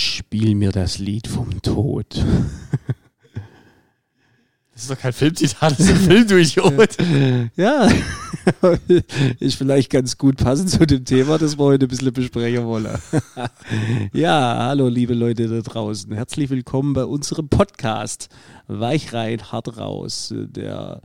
[0.00, 2.24] Spiel mir das Lied vom Tod.
[4.72, 6.96] Das ist doch kein Filmzitat, das ist ein Film, du Idiot.
[7.56, 7.86] ja,
[9.38, 12.88] ist vielleicht ganz gut passend zu dem Thema, das wir heute ein bisschen besprechen wollen.
[14.14, 16.10] ja, hallo liebe Leute da draußen.
[16.14, 18.30] Herzlich willkommen bei unserem Podcast
[18.68, 20.32] Weich rein, hart raus.
[20.34, 21.02] Der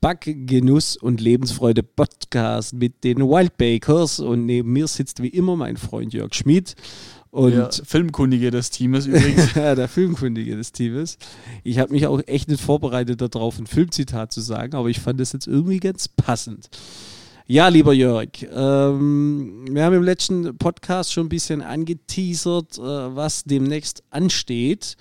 [0.00, 4.20] Back, Genuss und Lebensfreude Podcast mit den Wildbakers.
[4.20, 6.76] Und neben mir sitzt wie immer mein Freund Jörg Schmid.
[7.30, 9.54] Und der Filmkundige des Teams übrigens.
[9.54, 11.18] ja, der Filmkundige des Teams.
[11.62, 15.20] Ich habe mich auch echt nicht vorbereitet darauf, ein Filmzitat zu sagen, aber ich fand
[15.20, 16.70] das jetzt irgendwie ganz passend.
[17.50, 23.44] Ja, lieber Jörg, ähm, wir haben im letzten Podcast schon ein bisschen angeteasert, äh, was
[23.44, 24.98] demnächst ansteht,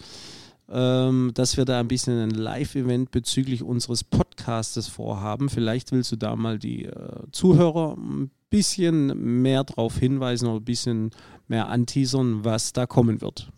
[0.69, 5.49] ähm, dass wir da ein bisschen ein Live-Event bezüglich unseres Podcastes vorhaben.
[5.49, 10.65] Vielleicht willst du da mal die äh, Zuhörer ein bisschen mehr darauf hinweisen oder ein
[10.65, 11.11] bisschen
[11.47, 13.51] mehr anteasern, was da kommen wird.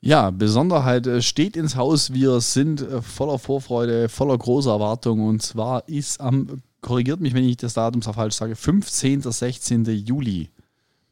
[0.00, 2.12] Ja, Besonderheit äh, steht ins Haus.
[2.12, 5.26] Wir sind äh, voller Vorfreude, voller großer Erwartung.
[5.26, 9.22] Und zwar ist am, korrigiert mich, wenn ich das Datum so falsch sage, 15.
[9.22, 9.84] 16.
[9.84, 10.50] Juli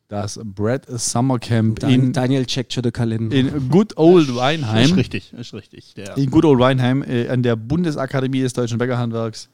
[0.09, 3.34] das Brad Summer Camp Dan in Daniel checkt schon den Kalender.
[3.34, 4.84] In Good Old Weinheim.
[4.84, 5.95] Ist richtig, ist richtig.
[5.95, 6.17] Der.
[6.17, 9.49] In Good Old Weinheim äh, an der Bundesakademie des Deutschen Bäckerhandwerks.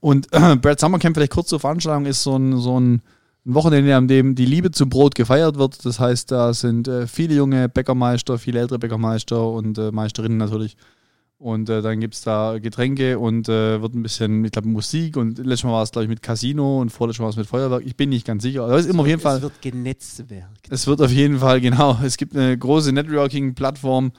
[0.00, 3.02] Und äh, Brad Summer Camp, vielleicht kurz zur Veranstaltung, ist so ein, so ein
[3.46, 5.84] ein Wochenende, an dem die Liebe zum Brot gefeiert wird.
[5.84, 10.76] Das heißt, da sind äh, viele junge Bäckermeister, viele ältere Bäckermeister und äh, Meisterinnen natürlich.
[11.38, 15.16] Und äh, dann gibt es da Getränke und äh, wird ein bisschen, ich glaube, Musik
[15.16, 17.46] und letztes Mal war es, glaube ich, mit Casino und vorletztes Mal war es mit
[17.46, 17.82] Feuerwerk.
[17.84, 18.64] Ich bin nicht ganz sicher.
[18.64, 19.36] Aber es ist immer auf jeden Fall.
[19.36, 20.48] Es wird Genetzwerk.
[20.70, 21.98] Es wird auf jeden Fall, genau.
[22.02, 24.12] Es gibt eine große Networking-Plattform,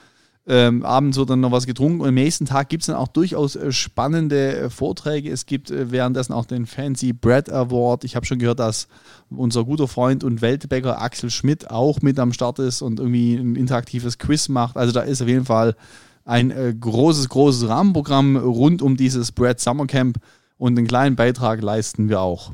[0.50, 3.09] ähm, abends wird dann noch was getrunken und am nächsten Tag gibt es dann auch
[3.09, 5.30] durchaus äh, spannende äh, Vorträge.
[5.30, 8.06] Es gibt äh, währenddessen auch den Fancy Bread Award.
[8.06, 8.88] Ich habe schon gehört, dass
[9.30, 13.58] unser guter Freund und Weltbäcker Axel Schmidt auch mit am Start ist und irgendwie ein
[13.58, 14.78] interaktives Quiz macht.
[14.78, 15.75] Also da ist auf jeden Fall
[16.23, 20.18] ein äh, großes, großes Rahmenprogramm rund um dieses Bread Summer Camp
[20.58, 22.53] und einen kleinen Beitrag leisten wir auch.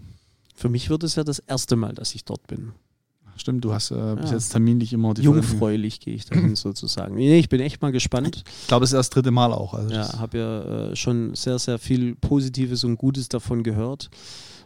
[0.55, 2.73] Für mich wird es ja das erste Mal, dass ich dort bin.
[3.35, 4.37] Stimmt, du hast äh, bis ja.
[4.37, 7.15] jetzt terminlich immer die Jungfräulich gehe ich dahin sozusagen.
[7.15, 8.43] Nee, ich bin echt mal gespannt.
[8.61, 9.73] Ich glaube, es ist das dritte Mal auch.
[9.73, 10.61] Also ja, habe ja
[10.91, 14.09] äh, schon sehr, sehr viel Positives und Gutes davon gehört.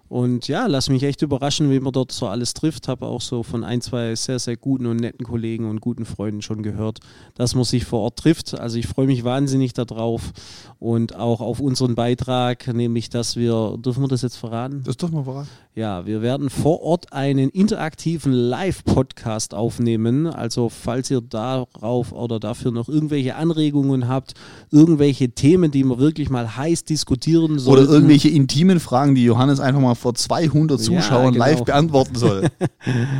[0.09, 2.87] Und ja, lass mich echt überraschen, wie man dort so alles trifft.
[2.87, 6.41] Habe auch so von ein, zwei sehr, sehr guten und netten Kollegen und guten Freunden
[6.41, 6.99] schon gehört,
[7.35, 8.59] dass man sich vor Ort trifft.
[8.59, 10.31] Also ich freue mich wahnsinnig darauf
[10.79, 14.83] und auch auf unseren Beitrag, nämlich dass wir, dürfen wir das jetzt verraten?
[14.85, 15.49] Das dürfen wir verraten.
[15.75, 20.25] Ja, wir werden vor Ort einen interaktiven Live-Podcast aufnehmen.
[20.25, 24.33] Also falls ihr darauf oder dafür noch irgendwelche Anregungen habt,
[24.71, 27.83] irgendwelche Themen, die wir wirklich mal heiß diskutieren sollen.
[27.83, 31.45] Oder irgendwelche intimen Fragen, die Johannes einfach mal vor 200 Zuschauern ja, genau.
[31.45, 32.47] live beantworten soll.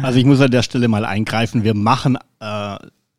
[0.02, 1.64] Also ich muss an der Stelle mal eingreifen.
[1.64, 2.78] Wir machen äh,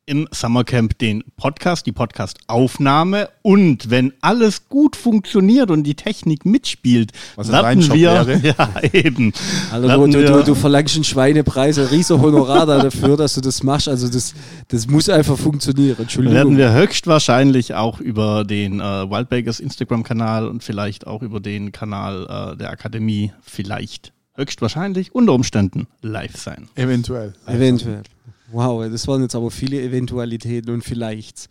[0.08, 7.12] im Summercamp den Podcast, die Podcast-Aufnahme und wenn alles gut funktioniert und die Technik mitspielt,
[7.36, 8.38] Was werden wir wäre.
[8.42, 9.34] ja eben.
[9.70, 13.86] Also du, du, du, verlangst einen Schweinepreis, ein riesen Honorar dafür, dass du das machst.
[13.86, 14.34] Also das,
[14.68, 15.96] das muss einfach funktionieren.
[15.98, 16.34] Entschuldigung.
[16.34, 22.54] Werden wir höchstwahrscheinlich auch über den äh, Wildbakers Instagram-Kanal und vielleicht auch über den Kanal
[22.54, 26.68] äh, der Akademie vielleicht höchstwahrscheinlich unter Umständen live sein.
[26.76, 27.34] Eventuell.
[27.46, 28.02] Eventuell.
[28.50, 31.48] Wow, das waren jetzt aber viele Eventualitäten und vielleicht.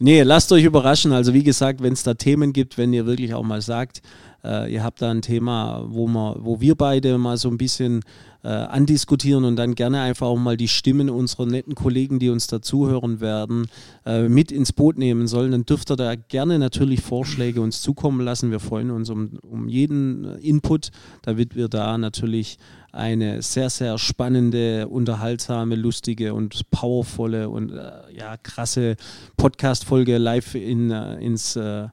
[0.00, 1.12] Nee, lasst euch überraschen.
[1.12, 4.02] Also wie gesagt, wenn es da Themen gibt, wenn ihr wirklich auch mal sagt,
[4.44, 8.02] äh, ihr habt da ein Thema, wo, wir, wo wir beide mal so ein bisschen
[8.42, 12.46] äh, andiskutieren und dann gerne einfach auch mal die Stimmen unserer netten Kollegen, die uns
[12.46, 13.66] dazuhören werden,
[14.06, 18.20] äh, mit ins Boot nehmen sollen, dann dürft ihr da gerne natürlich Vorschläge uns zukommen
[18.20, 18.50] lassen.
[18.50, 20.90] Wir freuen uns um, um jeden Input,
[21.22, 22.58] damit wir da natürlich
[22.92, 28.96] eine sehr, sehr spannende, unterhaltsame, lustige und powervolle und äh, ja, krasse
[29.36, 31.88] Podcast-Folge live in, äh, ins äh,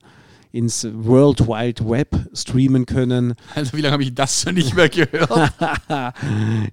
[0.58, 3.36] ins World Wide Web streamen können.
[3.54, 5.54] Also wie lange habe ich das schon nicht mehr gehört?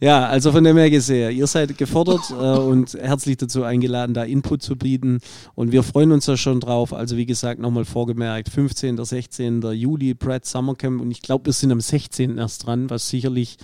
[0.00, 4.24] ja, also von dem her gesehen, ihr seid gefordert äh, und herzlich dazu eingeladen, da
[4.24, 5.20] Input zu bieten
[5.54, 6.92] und wir freuen uns da schon drauf.
[6.94, 9.04] Also wie gesagt, nochmal vorgemerkt, 15.
[9.04, 9.62] 16.
[9.72, 12.38] Juli, Brad Summercamp und ich glaube, wir sind am 16.
[12.38, 13.58] erst dran, was sicherlich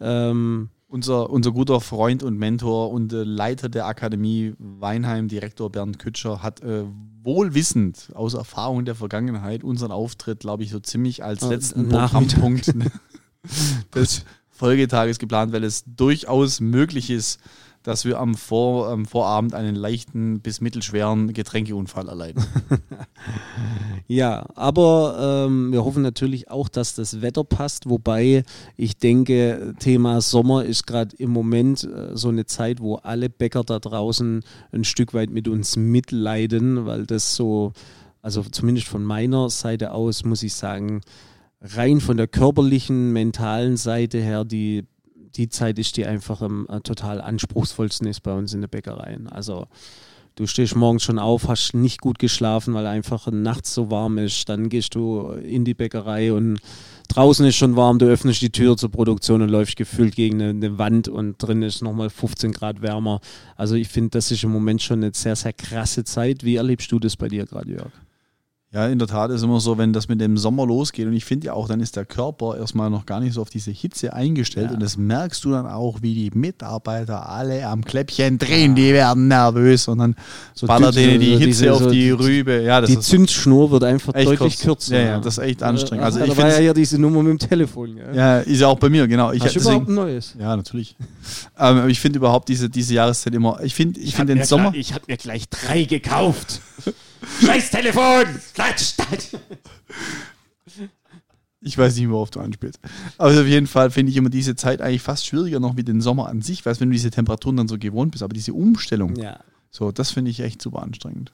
[0.00, 5.98] ähm, unser, unser guter Freund und Mentor und äh, Leiter der Akademie Weinheim, Direktor Bernd
[5.98, 6.84] Kütscher, hat äh,
[7.22, 12.74] wohlwissend aus Erfahrung der Vergangenheit unseren Auftritt, glaube ich, so ziemlich als letzten Programmpunkt
[13.94, 17.40] des Folgetages geplant, weil es durchaus möglich ist,
[17.82, 22.44] dass wir am, Vor, am Vorabend einen leichten bis mittelschweren Getränkeunfall erleiden.
[24.06, 28.44] ja, aber ähm, wir hoffen natürlich auch, dass das Wetter passt, wobei
[28.76, 33.64] ich denke, Thema Sommer ist gerade im Moment äh, so eine Zeit, wo alle Bäcker
[33.64, 37.72] da draußen ein Stück weit mit uns mitleiden, weil das so,
[38.20, 41.00] also zumindest von meiner Seite aus, muss ich sagen,
[41.62, 44.84] rein von der körperlichen, mentalen Seite her, die
[45.36, 49.18] die Zeit ist, die einfach am äh, total anspruchsvollsten ist bei uns in der Bäckerei.
[49.30, 49.66] Also
[50.36, 54.48] du stehst morgens schon auf, hast nicht gut geschlafen, weil einfach nachts so warm ist.
[54.48, 56.60] Dann gehst du in die Bäckerei und
[57.08, 60.50] draußen ist schon warm, du öffnest die Tür zur Produktion und läufst gefühlt gegen eine,
[60.50, 63.20] eine Wand und drin ist nochmal 15 Grad wärmer.
[63.56, 66.44] Also ich finde, das ist im Moment schon eine sehr, sehr krasse Zeit.
[66.44, 67.92] Wie erlebst du das bei dir gerade, Jörg?
[68.72, 71.24] Ja, in der Tat ist immer so, wenn das mit dem Sommer losgeht und ich
[71.24, 74.12] finde ja auch, dann ist der Körper erstmal noch gar nicht so auf diese Hitze
[74.12, 74.74] eingestellt ja.
[74.74, 79.26] und das merkst du dann auch, wie die Mitarbeiter alle am Kläppchen drehen, die werden
[79.26, 80.14] nervös und dann
[80.54, 82.62] so ballert denen die Hitze diese, auf die Rübe.
[82.62, 84.60] Ja, die Zündschnur wird einfach deutlich kurz.
[84.60, 85.00] kürzer.
[85.00, 86.04] Ja, ja, das ist echt anstrengend.
[86.04, 87.96] Also, ich da war ja hier diese Nummer mit dem Telefon.
[87.96, 89.32] Ja, ja ist ja auch bei mir, genau.
[89.32, 90.36] Ich Hast du überhaupt ein neues?
[90.38, 90.94] Ja, natürlich.
[91.58, 94.72] ähm, ich finde überhaupt diese, diese Jahreszeit immer, ich finde ich, ich find den Sommer...
[94.76, 96.60] ich habe mir gleich drei gekauft.
[97.44, 98.26] Scheiß Telefon!
[101.62, 102.80] Ich weiß nicht, worauf du anspielst.
[103.18, 106.00] Aber auf jeden Fall finde ich immer diese Zeit eigentlich fast schwieriger noch wie den
[106.00, 109.16] Sommer an sich, weil wenn du diese Temperaturen dann so gewohnt bist, aber diese Umstellung,
[109.16, 109.40] ja.
[109.70, 111.32] so, das finde ich echt super anstrengend.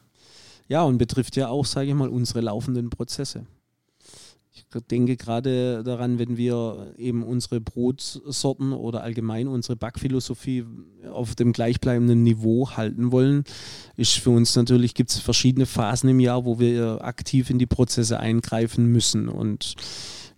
[0.69, 3.47] Ja, und betrifft ja auch, sage ich mal, unsere laufenden Prozesse.
[4.75, 10.65] Ich denke gerade daran, wenn wir eben unsere Brotsorten oder allgemein unsere Backphilosophie
[11.11, 13.45] auf dem gleichbleibenden Niveau halten wollen,
[13.97, 17.67] ist für uns natürlich, gibt es verschiedene Phasen im Jahr, wo wir aktiv in die
[17.67, 19.29] Prozesse eingreifen müssen.
[19.29, 19.77] Und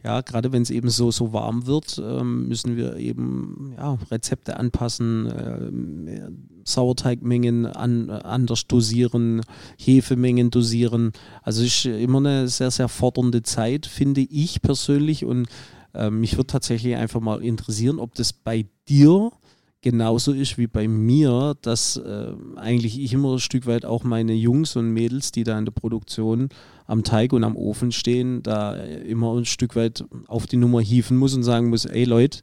[0.05, 4.57] ja, gerade wenn es eben so, so warm wird, ähm, müssen wir eben ja, Rezepte
[4.57, 6.31] anpassen, äh,
[6.65, 9.41] Sauerteigmengen an, anders dosieren,
[9.79, 11.13] Hefemengen dosieren.
[11.43, 15.25] Also es ist immer eine sehr, sehr fordernde Zeit, finde ich persönlich.
[15.25, 15.49] Und
[15.95, 19.33] äh, mich würde tatsächlich einfach mal interessieren, ob das bei dir
[19.81, 24.35] genauso ist wie bei mir, dass äh, eigentlich ich immer ein Stück weit auch meine
[24.35, 26.49] Jungs und Mädels, die da in der Produktion
[26.87, 31.17] am Teig und am Ofen stehen, da immer ein Stück weit auf die Nummer hieven
[31.17, 32.41] muss und sagen muss, ey Leute,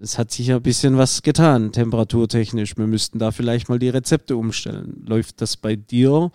[0.00, 2.76] es hat sich ja ein bisschen was getan, temperaturtechnisch.
[2.76, 5.04] Wir müssten da vielleicht mal die Rezepte umstellen.
[5.06, 6.30] Läuft das bei dir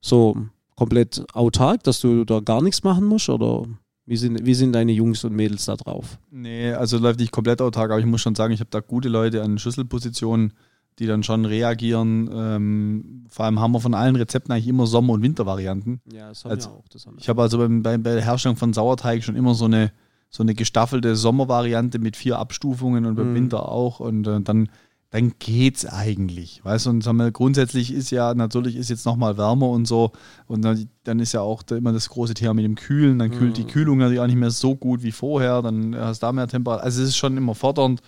[0.00, 0.36] so
[0.76, 3.64] komplett autark, dass du da gar nichts machen musst oder
[4.06, 6.18] wie sind, wie sind deine Jungs und Mädels da drauf?
[6.30, 9.08] Nee, also läuft nicht komplett autark, aber ich muss schon sagen, ich habe da gute
[9.08, 10.52] Leute an Schlüsselpositionen,
[10.98, 12.30] die dann schon reagieren.
[12.32, 16.00] Ähm, vor allem haben wir von allen Rezepten eigentlich immer Sommer- und Wintervarianten.
[16.12, 16.88] Ja, das haben also, wir auch.
[16.88, 17.20] Das haben wir.
[17.20, 19.90] Ich habe also beim, bei, bei der Herstellung von Sauerteig schon immer so eine,
[20.28, 23.34] so eine gestaffelte Sommervariante mit vier Abstufungen und beim mhm.
[23.34, 24.00] Winter auch.
[24.00, 24.68] Und äh, dann
[25.14, 26.60] dann geht's eigentlich.
[26.64, 30.10] Weißt du, und sagen wir, grundsätzlich ist ja, natürlich ist jetzt nochmal wärmer und so.
[30.48, 33.20] Und dann, dann ist ja auch immer das große Thema mit dem Kühlen.
[33.20, 33.54] Dann kühlt mhm.
[33.54, 35.62] die Kühlung natürlich auch nicht mehr so gut wie vorher.
[35.62, 36.82] Dann hast du da mehr Temperatur.
[36.82, 38.02] Also es ist schon immer fordernd.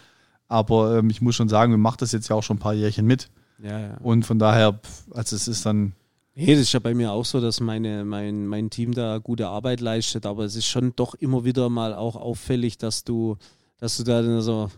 [0.48, 2.74] Aber ähm, ich muss schon sagen, wir machen das jetzt ja auch schon ein paar
[2.74, 3.28] Jährchen mit.
[3.62, 3.96] Ja, ja.
[3.98, 4.80] Und von daher,
[5.12, 5.92] also es ist dann.
[6.34, 9.46] Nee, das ist ja bei mir auch so, dass meine, mein, mein Team da gute
[9.46, 13.36] Arbeit leistet, aber es ist schon doch immer wieder mal auch auffällig, dass du,
[13.78, 14.70] dass du da dann so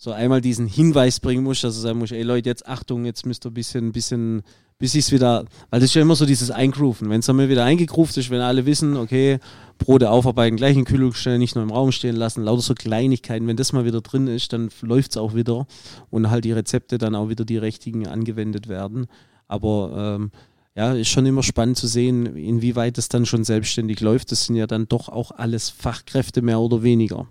[0.00, 3.26] so einmal diesen Hinweis bringen musst, dass du sagen musst, ey Leute, jetzt Achtung, jetzt
[3.26, 4.42] müsst ihr ein bisschen, bisschen,
[4.78, 7.10] bis ich es wieder, weil das ist ja immer so dieses Eingrooven.
[7.10, 9.40] Wenn es dann mal wieder eingegroovt ist, wenn alle wissen, okay,
[9.76, 13.48] Brote aufarbeiten, gleich in Kühlung stellen, nicht nur im Raum stehen lassen, lauter so Kleinigkeiten,
[13.48, 15.66] wenn das mal wieder drin ist, dann läuft es auch wieder
[16.10, 19.08] und halt die Rezepte dann auch wieder die richtigen angewendet werden.
[19.48, 20.30] Aber ähm,
[20.76, 24.30] ja, ist schon immer spannend zu sehen, inwieweit es dann schon selbstständig läuft.
[24.30, 27.26] Das sind ja dann doch auch alles Fachkräfte mehr oder weniger.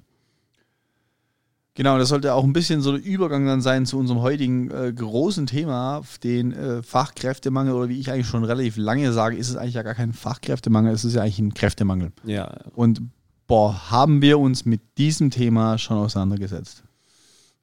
[1.77, 4.91] Genau, das sollte auch ein bisschen so der Übergang dann sein zu unserem heutigen äh,
[4.91, 9.57] großen Thema, den äh, Fachkräftemangel oder wie ich eigentlich schon relativ lange sage, ist es
[9.57, 12.13] eigentlich ja gar kein Fachkräftemangel, es ist ja eigentlich ein Kräftemangel.
[12.24, 12.51] Ja.
[12.74, 13.03] Und
[13.46, 16.84] boah, haben wir uns mit diesem Thema schon auseinandergesetzt.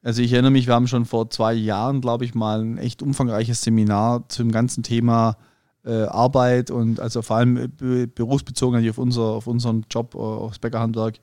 [0.01, 3.03] Also ich erinnere mich, wir haben schon vor zwei Jahren, glaube ich, mal ein echt
[3.03, 5.37] umfangreiches Seminar zum ganzen Thema
[5.85, 10.61] äh, Arbeit und also vor allem äh, berufsbezogen auf, unser, auf unseren Job, äh, aufs
[10.61, 11.19] Bäckerhandwerk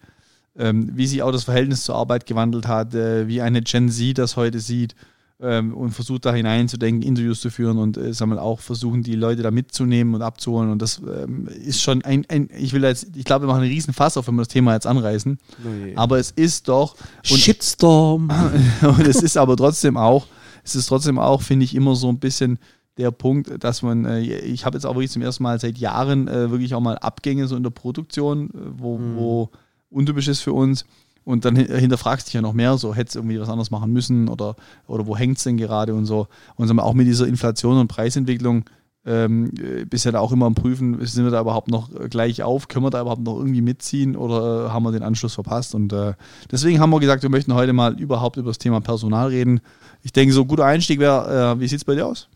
[0.53, 4.35] wie sich auch das Verhältnis zur Arbeit gewandelt hat, äh, wie eine Gen Z das
[4.35, 4.95] heute sieht
[5.41, 9.15] ähm, und versucht da hineinzudenken, Interviews zu führen und äh, sagen wir, auch versuchen, die
[9.15, 10.71] Leute da mitzunehmen und abzuholen.
[10.71, 13.71] Und das ähm, ist schon ein, ein, ich will jetzt, ich glaube, wir machen einen
[13.71, 15.39] riesen Fass auf, wenn wir das Thema jetzt anreißen.
[15.63, 16.95] Oh aber es ist doch.
[17.29, 18.29] Und, Shitstorm.
[18.81, 20.27] und es ist aber trotzdem auch,
[20.63, 22.59] es ist trotzdem auch, finde ich, immer so ein bisschen
[22.97, 26.27] der Punkt, dass man, äh, ich habe jetzt auch wirklich zum ersten Mal seit Jahren
[26.27, 29.15] äh, wirklich auch mal Abgänge so in der Produktion, wo, mhm.
[29.15, 29.49] wo
[29.91, 30.85] untypisch ist für uns,
[31.23, 33.93] Und dann hinterfragst du dich ja noch mehr, so hätte es irgendwie was anderes machen
[33.93, 34.55] müssen oder,
[34.87, 36.27] oder wo hängt es denn gerade und so.
[36.55, 38.65] Und so, auch mit dieser Inflation und Preisentwicklung
[39.05, 39.51] ähm,
[39.89, 42.85] bist ja da auch immer am Prüfen, sind wir da überhaupt noch gleich auf, können
[42.85, 45.75] wir da überhaupt noch irgendwie mitziehen oder haben wir den Anschluss verpasst?
[45.75, 46.13] Und äh,
[46.51, 49.61] deswegen haben wir gesagt, wir möchten heute mal überhaupt über das Thema Personal reden.
[50.03, 52.29] Ich denke, so ein guter Einstieg wäre, äh, wie sieht es bei dir aus?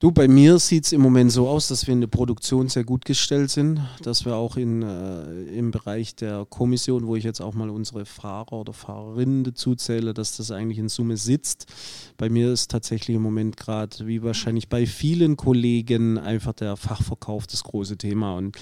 [0.00, 2.84] Du, bei mir sieht es im Moment so aus, dass wir in der Produktion sehr
[2.84, 7.40] gut gestellt sind, dass wir auch in, äh, im Bereich der Kommission, wo ich jetzt
[7.40, 11.66] auch mal unsere Fahrer oder Fahrerinnen dazu zähle, dass das eigentlich in Summe sitzt.
[12.16, 17.48] Bei mir ist tatsächlich im Moment gerade, wie wahrscheinlich bei vielen Kollegen, einfach der Fachverkauf
[17.48, 18.36] das große Thema.
[18.36, 18.56] Und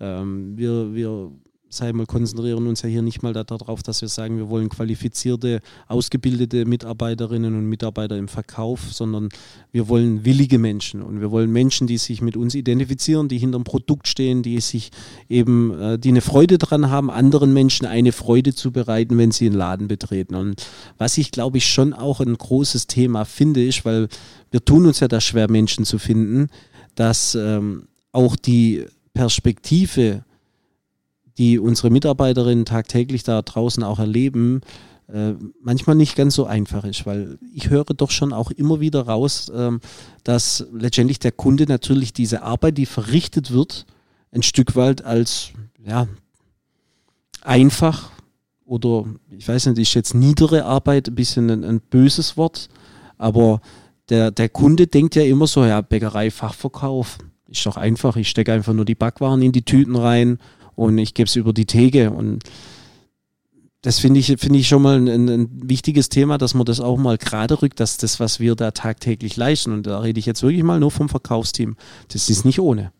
[0.00, 1.30] ähm, wir, wir
[1.70, 5.60] sagen wir, konzentrieren uns ja hier nicht mal darauf, dass wir sagen, wir wollen qualifizierte,
[5.86, 9.28] ausgebildete Mitarbeiterinnen und Mitarbeiter im Verkauf, sondern
[9.70, 13.58] wir wollen willige Menschen und wir wollen Menschen, die sich mit uns identifizieren, die hinter
[13.58, 14.90] dem Produkt stehen, die sich
[15.28, 19.46] eben, äh, die eine Freude daran haben, anderen Menschen eine Freude zu bereiten, wenn sie
[19.46, 20.34] einen Laden betreten.
[20.34, 20.66] Und
[20.98, 24.08] was ich glaube ich schon auch ein großes Thema finde, ist, weil
[24.50, 26.48] wir tun uns ja da schwer, Menschen zu finden,
[26.96, 30.24] dass ähm, auch die Perspektive
[31.38, 34.60] die unsere Mitarbeiterinnen tagtäglich da draußen auch erleben,
[35.12, 39.06] äh, manchmal nicht ganz so einfach ist, weil ich höre doch schon auch immer wieder
[39.06, 39.80] raus, ähm,
[40.22, 43.86] dass letztendlich der Kunde natürlich diese Arbeit, die verrichtet wird,
[44.30, 45.50] ein Stück weit als
[45.84, 46.06] ja,
[47.42, 48.10] einfach
[48.64, 52.68] oder ich weiß nicht, ist jetzt niedere Arbeit ein bisschen ein, ein böses Wort,
[53.18, 53.60] aber
[54.10, 57.18] der, der Kunde denkt ja immer so, ja, Bäckerei, Fachverkauf,
[57.48, 60.38] ist doch einfach, ich stecke einfach nur die Backwaren in die Tüten rein
[60.80, 62.10] und ich gebe es über die Theke.
[62.10, 62.42] Und
[63.82, 66.96] das finde ich, finde ich schon mal ein, ein, wichtiges Thema, dass man das auch
[66.96, 70.42] mal gerade rückt, dass das, was wir da tagtäglich leisten, und da rede ich jetzt
[70.42, 71.76] wirklich mal nur vom Verkaufsteam,
[72.08, 72.92] das ist nicht ohne.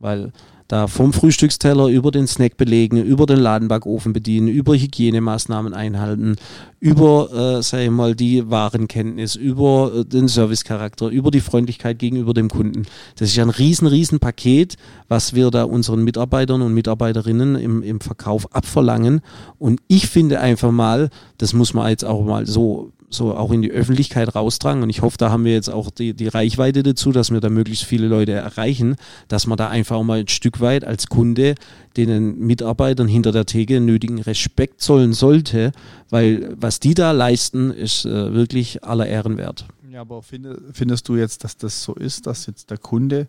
[0.00, 0.32] Weil
[0.72, 6.36] da vom Frühstücksteller über den Snack belegen, über den Ladenbackofen bedienen, über Hygienemaßnahmen einhalten,
[6.80, 12.32] über, äh, sag ich mal, die Warenkenntnis, über äh, den Servicecharakter, über die Freundlichkeit gegenüber
[12.32, 12.86] dem Kunden.
[13.16, 18.00] Das ist ein riesen, riesen Paket, was wir da unseren Mitarbeitern und Mitarbeiterinnen im, im
[18.00, 19.20] Verkauf abverlangen.
[19.58, 23.62] Und ich finde einfach mal, das muss man jetzt auch mal so so auch in
[23.62, 24.82] die Öffentlichkeit raustragen.
[24.82, 27.48] Und ich hoffe, da haben wir jetzt auch die, die Reichweite dazu, dass wir da
[27.48, 28.96] möglichst viele Leute erreichen,
[29.28, 31.54] dass man da einfach auch mal ein Stück weit als Kunde
[31.96, 35.72] den Mitarbeitern hinter der Theke nötigen Respekt zollen sollte,
[36.10, 39.66] weil was die da leisten, ist äh, wirklich aller Ehren wert.
[39.90, 43.28] Ja, aber finde, findest du jetzt, dass das so ist, dass jetzt der Kunde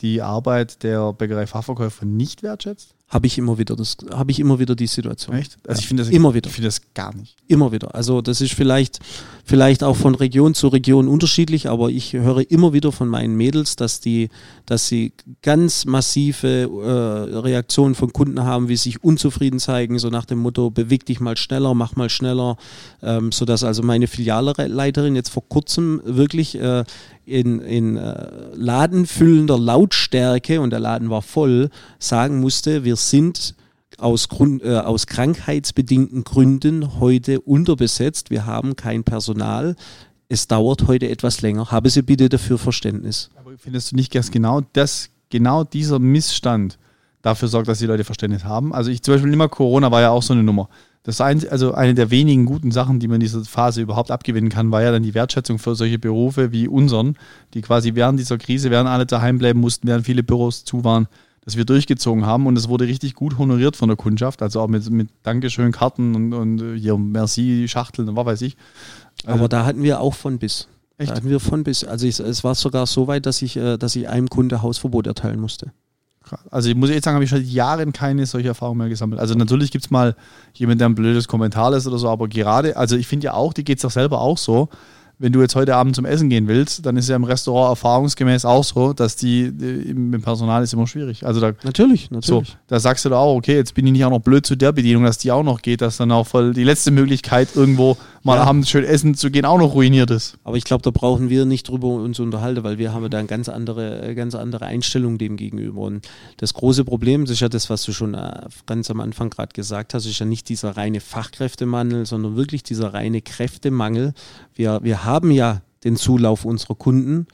[0.00, 2.94] die Arbeit der Bäckerei-Fachverkäufer nicht wertschätzt?
[3.14, 5.36] Habe ich immer wieder das habe ich immer wieder die Situation.
[5.36, 5.56] Echt?
[5.68, 5.82] Also ja.
[5.82, 6.48] ich finde das immer wieder.
[6.48, 7.36] Ich finde das gar nicht.
[7.46, 7.94] Immer wieder.
[7.94, 8.98] Also das ist vielleicht
[9.44, 13.76] vielleicht auch von Region zu Region unterschiedlich, aber ich höre immer wieder von meinen Mädels,
[13.76, 14.30] dass die
[14.66, 20.08] dass sie ganz massive äh, Reaktionen von Kunden haben, wie sie sich unzufrieden zeigen, so
[20.08, 22.56] nach dem Motto beweg dich mal schneller, mach mal schneller,
[23.00, 26.84] ähm, so dass also meine Filialleiterin jetzt vor kurzem wirklich äh,
[27.26, 33.54] in, in äh, ladenfüllender Lautstärke, und der Laden war voll, sagen musste, wir sind
[33.98, 39.76] aus, Grund, äh, aus krankheitsbedingten Gründen heute unterbesetzt, wir haben kein Personal,
[40.28, 41.70] es dauert heute etwas länger.
[41.70, 43.30] Habe Sie bitte dafür Verständnis.
[43.36, 46.78] Aber findest du nicht, dass genau das, genau dieser Missstand
[47.22, 48.74] dafür sorgt, dass die Leute Verständnis haben?
[48.74, 50.68] Also ich zum Beispiel immer Corona war ja auch so eine Nummer.
[51.04, 54.48] Das ein, also eine der wenigen guten Sachen, die man in dieser Phase überhaupt abgewinnen
[54.48, 57.16] kann, war ja dann die Wertschätzung für solche Berufe wie unseren,
[57.52, 61.06] die quasi während dieser Krise, während alle daheim bleiben mussten, während viele Büros zu waren,
[61.44, 64.68] dass wir durchgezogen haben und es wurde richtig gut honoriert von der Kundschaft, also auch
[64.68, 68.56] mit, mit Dankeschön, Karten und, und hier Merci, Schachteln und was weiß ich.
[69.24, 70.68] Also Aber da hatten wir auch von bis.
[70.96, 71.10] Echt?
[71.10, 71.84] Da hatten wir von bis.
[71.84, 75.06] Also ich, es war sogar so weit, dass ich, äh, dass ich einem Kunde Hausverbot
[75.06, 75.72] erteilen musste.
[76.50, 79.20] Also ich muss jetzt sagen, habe ich seit Jahren keine solche Erfahrung mehr gesammelt.
[79.20, 80.16] Also natürlich gibt es mal
[80.54, 83.52] jemanden, der ein blödes Kommentar lässt oder so, aber gerade, also ich finde ja auch,
[83.52, 84.70] die geht es doch selber auch so,
[85.18, 88.44] wenn du jetzt heute Abend zum Essen gehen willst, dann ist ja im Restaurant erfahrungsgemäß
[88.44, 91.24] auch so, dass die, mit dem Personal ist immer schwierig.
[91.24, 92.48] Also da, natürlich, natürlich.
[92.48, 94.56] So, da sagst du da auch, okay, jetzt bin ich nicht auch noch blöd zu
[94.56, 97.96] der Bedienung, dass die auch noch geht, dass dann auch voll die letzte Möglichkeit irgendwo
[98.24, 98.44] mal ja.
[98.44, 100.38] abends schön essen zu gehen auch noch ruiniert ist.
[100.42, 103.28] Aber ich glaube, da brauchen wir nicht drüber uns unterhalten, weil wir haben da eine
[103.28, 105.82] ganz andere, ganz andere Einstellung dem gegenüber.
[105.82, 109.30] Und das große Problem, das ist ja das, was du schon äh, ganz am Anfang
[109.30, 114.14] gerade gesagt hast, ist ja nicht dieser reine Fachkräftemangel, sondern wirklich dieser reine Kräftemangel.
[114.54, 117.26] Wir, wir haben ja den Zulauf unserer Kunden.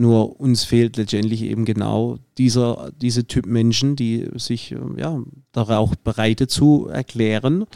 [0.00, 5.96] Nur uns fehlt letztendlich eben genau dieser, diese Typ Menschen, die sich ja, da auch
[5.96, 7.66] bereit zu erklären,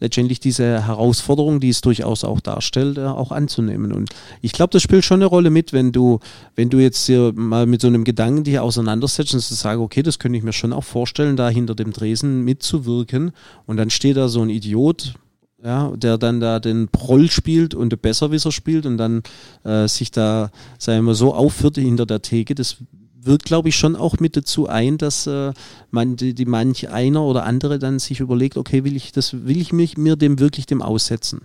[0.00, 3.92] letztendlich diese Herausforderung, die es durchaus auch darstellt, äh, auch anzunehmen.
[3.92, 6.20] Und ich glaube, das spielt schon eine Rolle mit, wenn du,
[6.56, 10.18] wenn du jetzt hier mal mit so einem Gedanken dich auseinandersetzt und sagst, okay, das
[10.18, 13.32] könnte ich mir schon auch vorstellen, da hinter dem Dresen mitzuwirken.
[13.66, 15.14] Und dann steht da so ein Idiot,
[15.62, 19.22] ja, der dann da den Proll spielt und den Besserwisser spielt und dann
[19.64, 22.76] äh, sich da, sagen wir so, aufführt hinter der Theke, das
[23.20, 25.52] wirkt, glaube ich, schon auch mit dazu ein, dass äh,
[25.90, 29.60] man die, die, manch einer oder andere dann sich überlegt, okay, will ich das, will
[29.60, 31.42] ich mich mir dem wirklich dem aussetzen?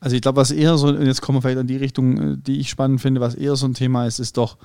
[0.00, 2.36] Also ich glaube, was eher so, und jetzt kommen wir vielleicht in die Richtung, äh,
[2.36, 4.58] die ich spannend finde, was eher so ein Thema ist, ist doch,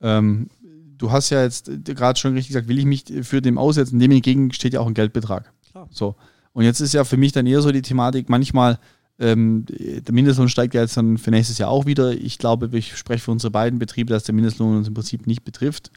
[0.00, 0.48] ähm,
[0.96, 4.10] du hast ja jetzt gerade schon richtig gesagt, will ich mich für dem aussetzen, dem
[4.12, 5.52] entgegen steht ja auch ein Geldbetrag.
[5.70, 5.88] Klar.
[5.90, 6.16] So.
[6.52, 8.78] Und jetzt ist ja für mich dann eher so die Thematik, manchmal,
[9.18, 12.12] ähm, der Mindestlohn steigt ja jetzt dann für nächstes Jahr auch wieder.
[12.12, 15.44] Ich glaube, ich spreche für unsere beiden Betriebe, dass der Mindestlohn uns im Prinzip nicht
[15.44, 15.90] betrifft.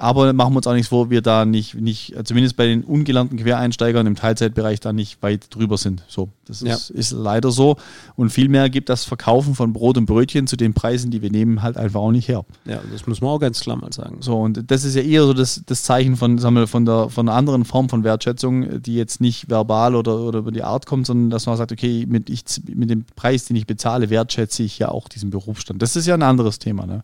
[0.00, 3.36] Aber machen wir uns auch nichts vor, wir da nicht, nicht zumindest bei den ungelernten
[3.36, 6.04] Quereinsteigern im Teilzeitbereich da nicht weit drüber sind.
[6.06, 6.74] So, das ja.
[6.74, 7.76] ist, ist, leider so.
[8.14, 11.62] Und vielmehr gibt das Verkaufen von Brot und Brötchen zu den Preisen, die wir nehmen,
[11.62, 12.44] halt einfach auch nicht her.
[12.64, 14.18] Ja, das muss man auch ganz klar mal sagen.
[14.20, 17.10] So, und das ist ja eher so das, das Zeichen von, sagen wir, von, der,
[17.10, 20.86] von einer anderen Form von Wertschätzung, die jetzt nicht verbal oder, oder über die Art
[20.86, 24.62] kommt, sondern dass man sagt, okay, mit, ich, mit dem Preis, den ich bezahle, wertschätze
[24.62, 25.82] ich ja auch diesen Berufsstand.
[25.82, 26.86] Das ist ja ein anderes Thema.
[26.86, 27.02] Ne?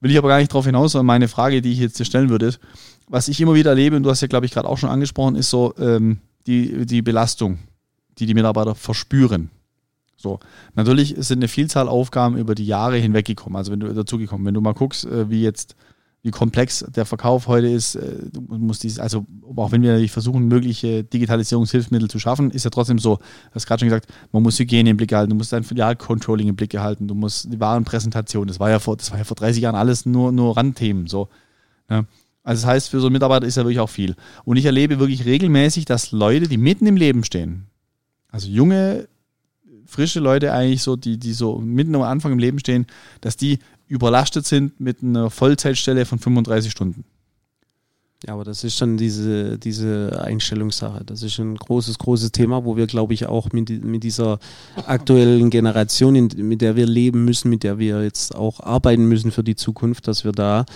[0.00, 2.30] Will ich aber gar nicht darauf hinaus, sondern meine Frage, die ich jetzt dir stellen
[2.30, 2.60] würde, ist,
[3.08, 5.34] was ich immer wieder erlebe, und du hast ja, glaube ich, gerade auch schon angesprochen,
[5.34, 7.58] ist so ähm, die, die Belastung,
[8.18, 9.50] die die Mitarbeiter verspüren.
[10.16, 10.40] So,
[10.74, 14.54] natürlich sind eine Vielzahl Aufgaben über die Jahre hinweg gekommen, also wenn du dazugekommen, wenn
[14.54, 15.76] du mal guckst, äh, wie jetzt
[16.22, 17.94] wie komplex der Verkauf heute ist.
[17.94, 19.24] Äh, du musst dies, also
[19.56, 23.66] auch wenn wir natürlich versuchen, mögliche Digitalisierungshilfsmittel zu schaffen, ist ja trotzdem so, du hast
[23.66, 26.76] gerade schon gesagt, man muss Hygiene im Blick halten, du musst dein Filialcontrolling im Blick
[26.76, 29.76] halten, du musst die Warenpräsentation, das war ja vor, das war ja vor 30 Jahren
[29.76, 31.06] alles nur, nur Randthemen.
[31.06, 31.28] So.
[31.88, 32.04] Ja.
[32.42, 34.16] Also das heißt, für so einen Mitarbeiter ist ja wirklich auch viel.
[34.44, 37.66] Und ich erlebe wirklich regelmäßig, dass Leute, die mitten im Leben stehen,
[38.30, 39.08] also junge,
[39.86, 42.86] frische Leute eigentlich so, die, die so mitten am Anfang im Leben stehen,
[43.20, 43.58] dass die
[43.88, 47.04] überlastet sind mit einer Vollzeitstelle von 35 Stunden.
[48.26, 51.04] Ja, aber das ist schon diese, diese Einstellungssache.
[51.04, 54.40] Das ist ein großes, großes Thema, wo wir, glaube ich, auch mit, mit dieser
[54.86, 59.30] aktuellen Generation, in, mit der wir leben müssen, mit der wir jetzt auch arbeiten müssen
[59.30, 60.66] für die Zukunft, dass wir da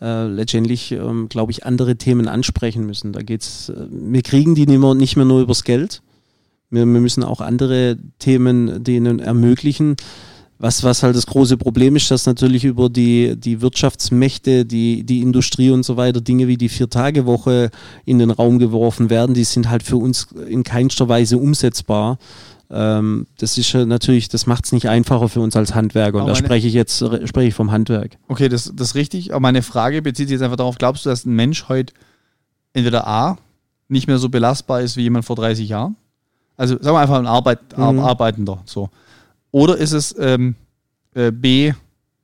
[0.00, 3.12] äh, letztendlich, ähm, glaube ich, andere Themen ansprechen müssen.
[3.12, 6.02] Da geht's, äh, wir kriegen die nicht mehr, nicht mehr nur übers Geld.
[6.70, 9.96] Wir, wir müssen auch andere Themen denen ermöglichen.
[10.62, 15.20] Was, was halt das große Problem ist, dass natürlich über die, die Wirtschaftsmächte, die, die
[15.20, 17.72] Industrie und so weiter, Dinge wie die Vier-Tage-Woche
[18.04, 22.16] in den Raum geworfen werden, die sind halt für uns in keinster Weise umsetzbar.
[22.70, 26.20] Ähm, das ist natürlich, das macht es nicht einfacher für uns als Handwerker.
[26.20, 28.16] Und da spreche ich jetzt spreche ich vom Handwerk.
[28.28, 29.32] Okay, das, das ist richtig.
[29.32, 31.92] Aber meine Frage bezieht sich jetzt einfach darauf, glaubst du, dass ein Mensch heute
[32.72, 33.36] entweder A,
[33.88, 35.96] nicht mehr so belastbar ist wie jemand vor 30 Jahren?
[36.56, 37.98] Also sagen wir einfach ein Arbeit, mhm.
[37.98, 38.62] Arbeitender.
[38.64, 38.90] So.
[39.52, 40.56] Oder ist es ähm,
[41.14, 41.72] äh, B,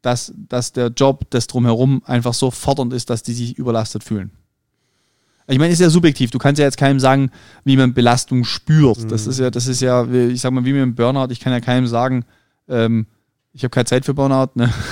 [0.02, 4.32] dass, dass der Job, das drumherum einfach so fordernd ist, dass die sich überlastet fühlen?
[5.50, 6.30] Ich meine, ist ja subjektiv.
[6.30, 7.30] Du kannst ja jetzt keinem sagen,
[7.64, 9.04] wie man Belastung spürt.
[9.04, 9.08] Mhm.
[9.08, 11.28] Das ist ja, das ist ja, ich sag mal, wie mit dem Burnout.
[11.30, 12.24] Ich kann ja keinem sagen,
[12.68, 13.06] ähm,
[13.54, 14.50] ich habe keine Zeit für Burnout.
[14.54, 14.72] Ne?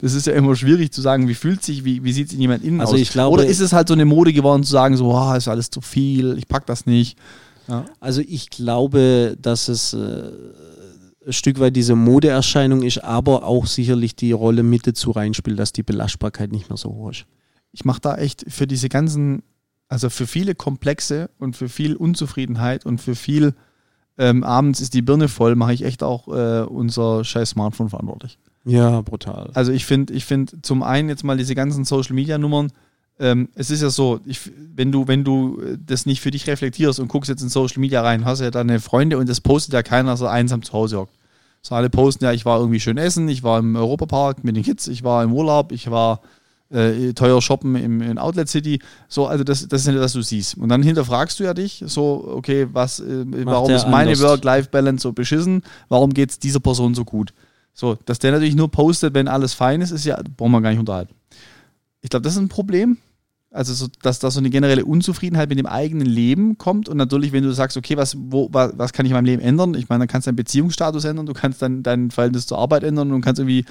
[0.00, 2.40] Das ist ja immer schwierig zu sagen, wie fühlt sich, wie, wie sieht es in
[2.40, 3.00] jemand innen also aus?
[3.00, 5.48] Ich glaube, Oder ist es halt so eine Mode geworden zu sagen, so, oh, ist
[5.48, 7.18] alles zu viel, ich pack das nicht.
[7.68, 7.84] Ja.
[8.00, 10.30] Also ich glaube, dass es äh,
[11.26, 15.72] ein Stück weit diese Modeerscheinung ist, aber auch sicherlich die Rolle mit dazu reinspielt, dass
[15.72, 17.26] die Belastbarkeit nicht mehr so hoch ist.
[17.72, 19.42] Ich mache da echt für diese ganzen,
[19.88, 23.54] also für viele Komplexe und für viel Unzufriedenheit und für viel
[24.18, 28.38] ähm, abends ist die Birne voll, mache ich echt auch äh, unser scheiß Smartphone verantwortlich.
[28.64, 29.50] Ja, brutal.
[29.54, 32.72] Also ich finde, ich finde zum einen jetzt mal diese ganzen Social Media Nummern,
[33.18, 37.00] ähm, es ist ja so, ich, wenn du, wenn du das nicht für dich reflektierst
[37.00, 39.82] und guckst jetzt in Social Media rein, hast ja deine Freunde und das postet ja
[39.82, 41.15] keiner, dass er einsam zu Hause hockt.
[41.66, 44.62] So alle posten ja, ich war irgendwie schön essen, ich war im Europapark mit den
[44.62, 46.20] Kids, ich war im Urlaub, ich war
[46.70, 48.78] äh, teuer shoppen im, in Outlet City.
[49.08, 50.56] So, also das, das ist nicht, was du siehst.
[50.58, 55.12] Und dann hinterfragst du ja dich, so, okay, was, äh, warum ist meine Work-Life-Balance so
[55.12, 55.62] beschissen?
[55.88, 57.34] Warum geht es dieser Person so gut?
[57.74, 60.70] So, dass der natürlich nur postet, wenn alles fein ist, ist ja, brauchen wir gar
[60.70, 61.16] nicht unterhalten.
[62.00, 62.98] Ich glaube, das ist ein Problem.
[63.52, 66.88] Also, so, dass da so eine generelle Unzufriedenheit mit dem eigenen Leben kommt.
[66.88, 69.40] Und natürlich, wenn du sagst, okay, was, wo, was, was kann ich in meinem Leben
[69.40, 69.74] ändern?
[69.74, 72.82] Ich meine, dann kannst du deinen Beziehungsstatus ändern, du kannst dann dein Verhältnis zur Arbeit
[72.82, 73.64] ändern und kannst irgendwie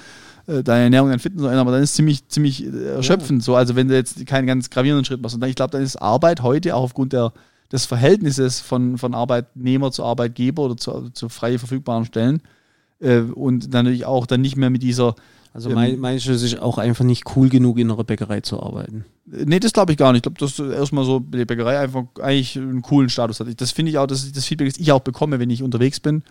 [0.46, 3.42] äh, deine Ernährung, dein Fitness ändern, aber dann ist es ziemlich, ziemlich äh, erschöpfend.
[3.42, 3.44] Ja.
[3.44, 5.34] So, also wenn du jetzt keinen ganz gravierenden Schritt machst.
[5.34, 7.32] Und dann, ich glaube, dann ist Arbeit heute auch aufgrund der,
[7.70, 12.42] des Verhältnisses von, von Arbeitnehmer zu Arbeitgeber oder zu, zu frei verfügbaren Stellen
[13.00, 15.16] äh, und dann natürlich auch dann nicht mehr mit dieser
[15.56, 18.42] Also Ähm, mein, meinst du, es ist auch einfach nicht cool genug, in einer Bäckerei
[18.42, 19.06] zu arbeiten?
[19.24, 20.26] Nee, das glaube ich gar nicht.
[20.26, 23.48] Ich glaube, dass erstmal so die Bäckerei einfach eigentlich einen coolen Status hat.
[23.58, 25.98] Das finde ich auch, das ist das Feedback, das ich auch bekomme, wenn ich unterwegs
[25.98, 26.22] bin,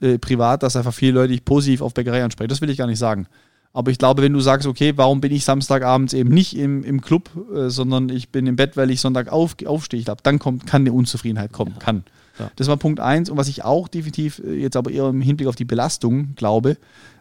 [0.00, 2.50] äh, privat, dass einfach viele Leute dich positiv auf Bäckerei ansprechen.
[2.50, 3.26] Das will ich gar nicht sagen.
[3.72, 7.00] Aber ich glaube, wenn du sagst, okay, warum bin ich Samstagabends eben nicht im, im
[7.00, 10.38] Club, äh, sondern ich bin im Bett, weil ich Sonntag auf, aufstehe, ich glaube, dann
[10.38, 11.78] kommt, kann eine Unzufriedenheit kommen.
[11.78, 12.04] Kann.
[12.38, 12.50] Ja.
[12.56, 13.30] Das war Punkt eins.
[13.30, 16.76] Und was ich auch definitiv äh, jetzt aber eher im Hinblick auf die Belastung glaube,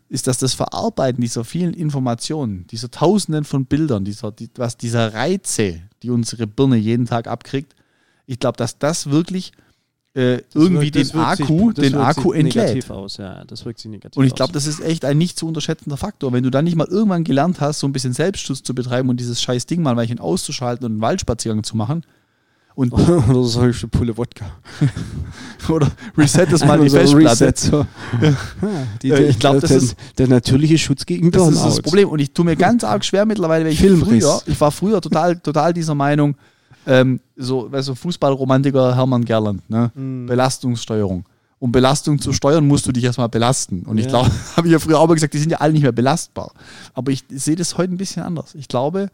[0.10, 5.14] ist, dass das Verarbeiten dieser vielen Informationen, dieser Tausenden von Bildern, dieser, die, was dieser
[5.14, 7.74] Reize, die unsere Birne jeden Tag abkriegt,
[8.28, 9.52] ich glaube, dass das wirklich
[10.14, 12.56] äh, irgendwie Das den wirkt sich- Akku, das den Akku sich entlädt.
[12.68, 15.38] Negativ aus, ja, das wirkt sich negativ Und ich glaube, das ist echt ein nicht
[15.38, 16.32] zu unterschätzender Faktor.
[16.32, 19.20] Wenn du dann nicht mal irgendwann gelernt hast, so ein bisschen Selbstschutz zu betreiben und
[19.20, 22.04] dieses scheiß Ding mal ein Weilchen auszuschalten und einen Waldspaziergang zu machen
[22.76, 22.92] und
[23.30, 24.46] Oder soll ich eine Pulle Wodka?
[25.70, 27.54] oder reset das mal die Einfach so Festplatte.
[27.58, 29.08] So.
[29.08, 31.58] Ja, ich glaub, das der, ist- der natürliche Schutz gegen Das Burnout.
[31.58, 32.10] ist das Problem.
[32.10, 34.24] Und ich tue mir ganz arg schwer mittlerweile, weil ich Filmriss.
[34.24, 36.36] früher, ich war früher total, total dieser Meinung,
[36.88, 39.92] ähm, so, weißt du, Fußballromantiker Hermann Gerland, ne?
[39.96, 40.28] Mhm.
[40.28, 41.26] Belastungssteuerung.
[41.58, 43.84] Um Belastung zu steuern, musst du dich erstmal belasten.
[43.84, 44.10] Und ich Ja.
[44.12, 46.52] glaube, habe ich ja früher auch mal gesagt, die sind ja alle nicht mehr belastbar.
[46.94, 48.54] Aber ich sehe das heute ein bisschen anders.
[48.56, 49.08] Ich glaube,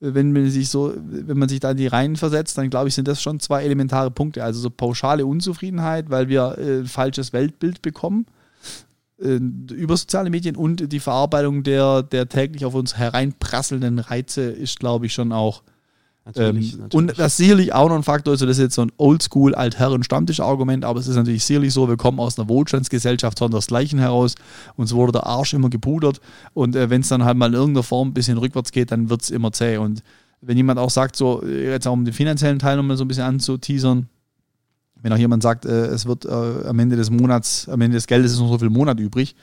[0.00, 2.94] wenn man sich so, wenn man sich da in die Reihen versetzt, dann glaube ich,
[2.94, 4.44] sind das schon zwei elementare Punkte.
[4.44, 8.26] Also so pauschale Unzufriedenheit, weil wir äh, ein falsches Weltbild bekommen
[9.20, 9.40] äh,
[9.72, 15.06] über soziale Medien und die Verarbeitung der, der täglich auf uns hereinprasselnden Reize ist, glaube
[15.06, 15.62] ich, schon auch.
[16.34, 16.94] Natürlich, ähm, natürlich.
[16.94, 20.84] Und das sicherlich auch noch ein Faktor ist, das ist jetzt so ein Oldschool Altherren-Stammtisch-Argument,
[20.84, 24.34] aber es ist natürlich sicherlich so, wir kommen aus einer Wohlstandsgesellschaft sondersgleichen heraus,
[24.76, 26.20] uns wurde der Arsch immer gepudert
[26.52, 29.08] und äh, wenn es dann halt mal in irgendeiner Form ein bisschen rückwärts geht, dann
[29.08, 29.78] wird es immer zäh.
[29.78, 30.02] Und
[30.42, 33.08] wenn jemand auch sagt, so, äh, jetzt auch um den finanziellen Teil nochmal so ein
[33.08, 34.08] bisschen anzuteasern,
[35.00, 38.06] wenn auch jemand sagt, äh, es wird äh, am Ende des Monats, am Ende des
[38.06, 39.34] Geldes ist noch so viel Monat übrig,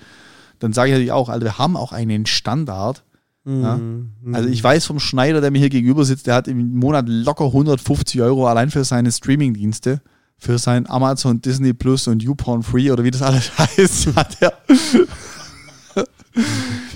[0.60, 3.04] dann sage ich natürlich auch, Alter, wir haben auch einen Standard.
[3.46, 3.78] Ja?
[3.78, 4.10] Mhm.
[4.34, 7.46] Also ich weiß vom Schneider, der mir hier gegenüber sitzt, der hat im Monat locker
[7.46, 10.02] 150 Euro allein für seine Streamingdienste,
[10.38, 14.54] für sein Amazon, Disney Plus und YouPorn Free oder wie das alles heißt, hat er.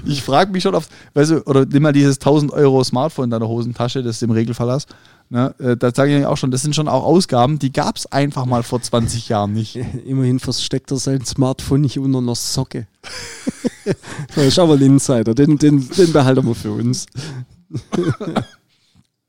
[0.05, 3.31] Ich frage mich schon oft, weißt du, oder nimm mal dieses 1000 Euro Smartphone in
[3.31, 4.89] deiner Hosentasche, das du im Regelfall hast.
[5.31, 8.07] Ne, äh, da sage ich auch schon, das sind schon auch Ausgaben, die gab es
[8.07, 9.75] einfach mal vor 20 Jahren nicht.
[10.05, 12.87] Immerhin versteckt er sein Smartphone nicht unter einer Socke.
[14.35, 17.05] das ist aber ein Insider, den, den, den behalten wir für uns.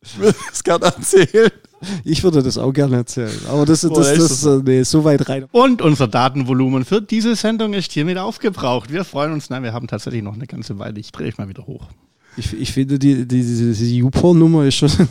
[0.02, 1.50] Ich würde das gerne erzählen.
[2.04, 5.28] Ich würde das auch gerne erzählen, aber das, das, das, das äh, nee, so weit
[5.28, 5.46] rein.
[5.52, 8.90] Und unser Datenvolumen für diese Sendung ist hiermit aufgebraucht.
[8.92, 10.98] Wir freuen uns, nein, wir haben tatsächlich noch eine ganze Weile.
[11.00, 11.86] Ich drehe ich mal wieder hoch.
[12.36, 14.90] Ich, ich finde, die, die, diese, YouPorn-Nummer ist schon.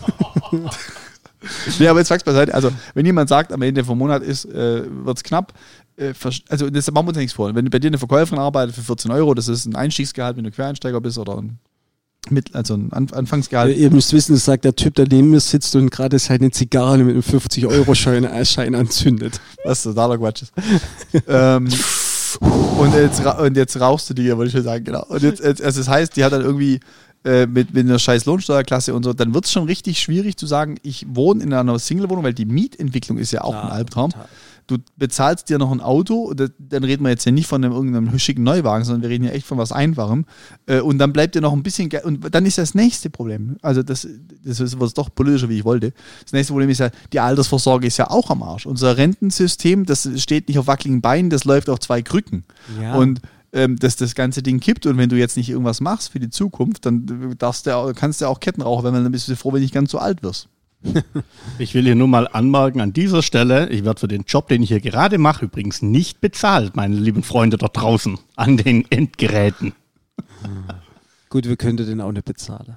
[1.80, 2.54] Nee, aber jetzt sag's beiseite.
[2.54, 5.54] Also, wenn jemand sagt, am Ende vom Monat ist, äh, wird's knapp,
[5.96, 6.14] äh,
[6.50, 7.54] also das machen wir uns nichts vor.
[7.56, 10.52] Wenn bei dir eine Verkäuferin arbeitet für 14 Euro, das ist ein Einstiegsgehalt, wenn du
[10.52, 11.60] Quereinsteiger bist oder ein,
[12.30, 13.76] mit, also ein An Anfangsgehalt.
[13.78, 16.98] Ihr müsst wissen, das sagt der Typ, der neben mir sitzt und gerade seine Zigarre
[17.00, 19.40] mit einem 50-Euro-Schein Schein anzündet.
[19.64, 20.54] Was totaler Quatsch ist.
[21.28, 21.70] ähm,
[22.78, 25.06] und, jetzt, und jetzt rauchst du die, wollte ich schon sagen, genau.
[25.08, 26.80] Und jetzt, jetzt also das heißt, die hat dann irgendwie
[27.26, 30.46] äh, mit, mit einer scheiß Lohnsteuerklasse und so, dann wird es schon richtig schwierig zu
[30.46, 34.12] sagen, ich wohne in einer Single-Wohnung, weil die Mietentwicklung ist ja auch ein Albtraum.
[34.12, 34.28] total.
[34.68, 37.74] Du bezahlst dir noch ein Auto, da- dann reden wir jetzt ja nicht von einem,
[37.74, 40.26] irgendeinem schicken Neuwagen, sondern wir reden ja echt von was Einfachem.
[40.68, 42.06] Äh, Und dann bleibt dir noch ein bisschen Geld.
[42.06, 43.58] Und dann ist das nächste Problem.
[43.64, 44.08] Also, das,
[44.46, 45.92] das ist was doch politischer, wie ich wollte.
[46.24, 48.68] Das nächste Problem ist ja, die Altersvorsorge ist ja auch am Arsch.
[48.68, 52.44] Unser Rentensystem, das steht nicht auf wackeligen Beinen, das läuft auf zwei Krücken.
[52.80, 52.94] Ja.
[52.94, 53.22] Und
[53.54, 56.30] ähm, dass das ganze Ding kippt und wenn du jetzt nicht irgendwas machst für die
[56.30, 59.50] Zukunft, dann darfst du, auch- kannst du auch Kettenraucher werden, weil dann bist du froh,
[59.52, 60.48] wenn du nicht ganz so alt wirst.
[61.58, 64.64] Ich will hier nur mal anmerken an dieser Stelle, ich werde für den Job, den
[64.64, 69.74] ich hier gerade mache, übrigens nicht bezahlt, meine lieben Freunde dort draußen an den Endgeräten.
[71.30, 72.76] Gut, wir könnten den auch nicht bezahlen.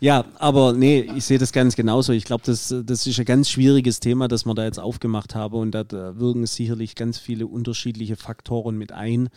[0.00, 2.12] Ja, aber nee, ich sehe das ganz genauso.
[2.12, 5.56] Ich glaube, das, das ist ein ganz schwieriges Thema, das wir da jetzt aufgemacht haben
[5.56, 5.84] und da
[6.18, 9.28] wirken sicherlich ganz viele unterschiedliche Faktoren mit ein.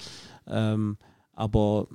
[0.48, 0.98] Ähm,
[1.34, 1.88] aber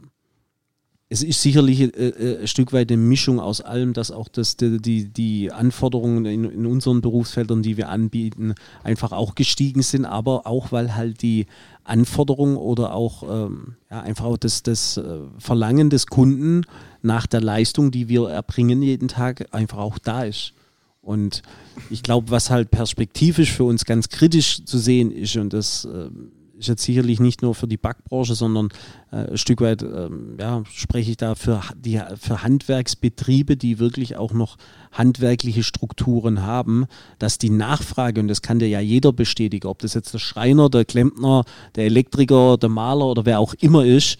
[1.15, 4.57] es ist sicherlich äh, äh, ein Stück weit eine Mischung aus allem, dass auch das,
[4.57, 10.45] die, die, Anforderungen in, in unseren Berufsfeldern, die wir anbieten, einfach auch gestiegen sind, aber
[10.49, 11.47] auch weil halt die
[11.85, 16.63] Anforderungen oder auch ähm, ja, einfach auch das, das äh, Verlangen des Kunden
[17.01, 20.53] nach der Leistung, die wir erbringen jeden Tag, einfach auch da ist.
[21.01, 21.43] Und
[21.91, 26.33] ich glaube, was halt perspektivisch für uns ganz kritisch zu sehen ist, und das ähm,
[26.65, 28.69] ist jetzt sicherlich nicht nur für die Backbranche, sondern
[29.13, 34.17] äh, ein Stück weit ähm, ja, spreche ich da für, die, für Handwerksbetriebe, die wirklich
[34.17, 34.57] auch noch
[34.93, 36.87] handwerkliche Strukturen haben,
[37.19, 40.71] dass die Nachfrage, und das kann dir ja jeder bestätigen, ob das jetzt der Schreiner,
[40.71, 44.19] der Klempner, der Elektriker, der Maler oder wer auch immer ist,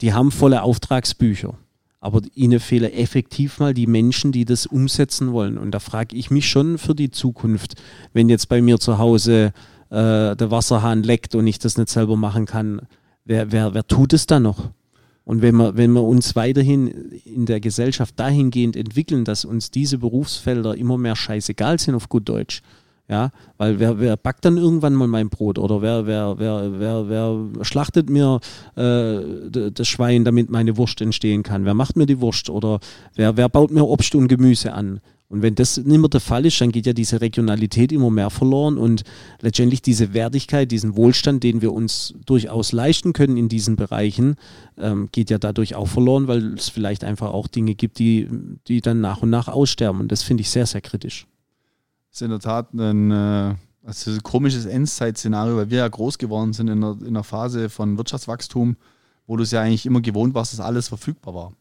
[0.00, 1.54] die haben volle Auftragsbücher.
[2.00, 5.58] Aber ihnen fehlen effektiv mal die Menschen, die das umsetzen wollen.
[5.58, 7.74] Und da frage ich mich schon für die Zukunft,
[8.12, 9.52] wenn jetzt bei mir zu Hause
[9.96, 12.82] äh, der Wasserhahn leckt und ich das nicht selber machen kann,
[13.24, 14.70] wer, wer, wer tut es dann noch?
[15.24, 16.88] Und wenn wir, wenn wir uns weiterhin
[17.24, 22.28] in der Gesellschaft dahingehend entwickeln, dass uns diese Berufsfelder immer mehr scheißegal sind auf gut
[22.28, 22.62] Deutsch,
[23.08, 27.08] ja, weil wer, wer backt dann irgendwann mal mein Brot oder wer, wer, wer, wer,
[27.08, 28.40] wer schlachtet mir
[28.76, 31.64] äh, das Schwein, damit meine Wurst entstehen kann?
[31.64, 32.80] Wer macht mir die Wurst oder
[33.14, 35.00] wer, wer baut mir Obst und Gemüse an?
[35.28, 38.30] Und wenn das nicht mehr der Fall ist, dann geht ja diese Regionalität immer mehr
[38.30, 39.02] verloren und
[39.40, 44.36] letztendlich diese Wertigkeit, diesen Wohlstand, den wir uns durchaus leisten können in diesen Bereichen,
[44.78, 48.28] ähm, geht ja dadurch auch verloren, weil es vielleicht einfach auch Dinge gibt, die,
[48.68, 50.00] die dann nach und nach aussterben.
[50.00, 51.26] Und das finde ich sehr, sehr kritisch
[52.16, 53.12] ist in der Tat ein,
[53.84, 57.68] also ein komisches Endzeit-Szenario, weil wir ja groß geworden sind in einer, in einer Phase
[57.68, 58.76] von Wirtschaftswachstum,
[59.26, 61.52] wo du es ja eigentlich immer gewohnt warst, dass alles verfügbar war.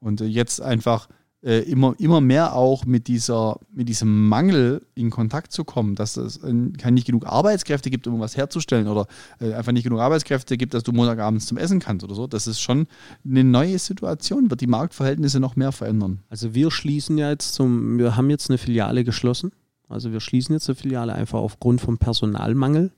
[0.00, 1.08] Und jetzt einfach
[1.44, 6.16] äh, immer, immer mehr auch mit, dieser, mit diesem Mangel in Kontakt zu kommen, dass
[6.16, 9.06] es kein nicht genug Arbeitskräfte gibt, um was herzustellen oder
[9.40, 12.26] äh, einfach nicht genug Arbeitskräfte gibt, dass du Montagabends zum Essen kannst oder so.
[12.26, 12.86] Das ist schon
[13.24, 16.20] eine neue Situation, wird die Marktverhältnisse noch mehr verändern.
[16.28, 19.52] Also wir schließen ja jetzt zum, wir haben jetzt eine Filiale geschlossen
[19.88, 22.90] also wir schließen jetzt eine Filiale einfach aufgrund vom Personalmangel.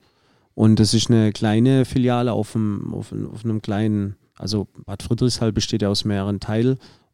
[0.55, 5.53] Und das ist eine kleine Filiale auf einem, auf, auf einem kleinen, also Bad Friedrichshall
[5.53, 6.41] besteht ja aus mehreren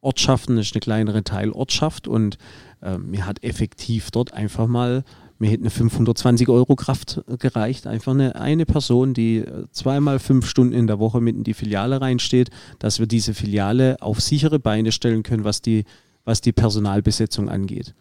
[0.03, 2.37] Teilortschaften, das ist eine kleinere Teilortschaft und
[2.81, 5.03] äh, mir hat effektiv dort einfach mal,
[5.39, 10.47] mir hätte eine 520 Euro Kraft gereicht, einfach eine, eine Person, die äh, zweimal fünf
[10.47, 14.59] Stunden in der Woche mit in die Filiale reinsteht, dass wir diese Filiale auf sichere
[14.59, 15.85] Beine stellen können, was die,
[16.25, 17.95] was die Personalbesetzung angeht.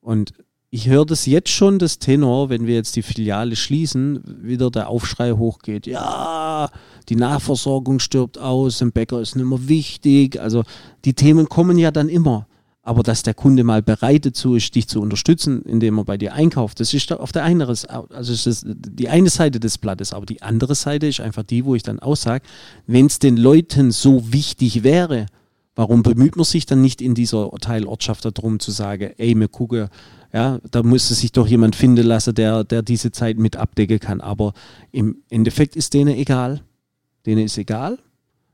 [0.00, 0.32] Und
[0.72, 4.88] ich höre das jetzt schon, das Tenor, wenn wir jetzt die Filiale schließen, wieder der
[4.88, 5.88] Aufschrei hochgeht.
[5.88, 6.70] Ja,
[7.10, 10.40] die Nachversorgung stirbt aus, ein Bäcker ist nicht mehr wichtig.
[10.40, 10.62] Also
[11.04, 12.46] die Themen kommen ja dann immer.
[12.82, 16.32] Aber dass der Kunde mal bereit dazu ist, dich zu unterstützen, indem er bei dir
[16.32, 20.14] einkauft, das ist auf der einen, also die eine Seite des Blattes.
[20.14, 22.44] Aber die andere Seite ist einfach die, wo ich dann aussage,
[22.86, 25.26] wenn es den Leuten so wichtig wäre,
[25.74, 29.88] warum bemüht man sich dann nicht in dieser Teilortschaft darum zu sagen, ey, wir gucken,
[30.32, 34.20] ja, da müsste sich doch jemand finden lassen, der, der diese Zeit mit abdecken kann.
[34.20, 34.52] Aber
[34.92, 36.62] im Endeffekt ist denen egal.
[37.26, 37.98] Denen ist egal.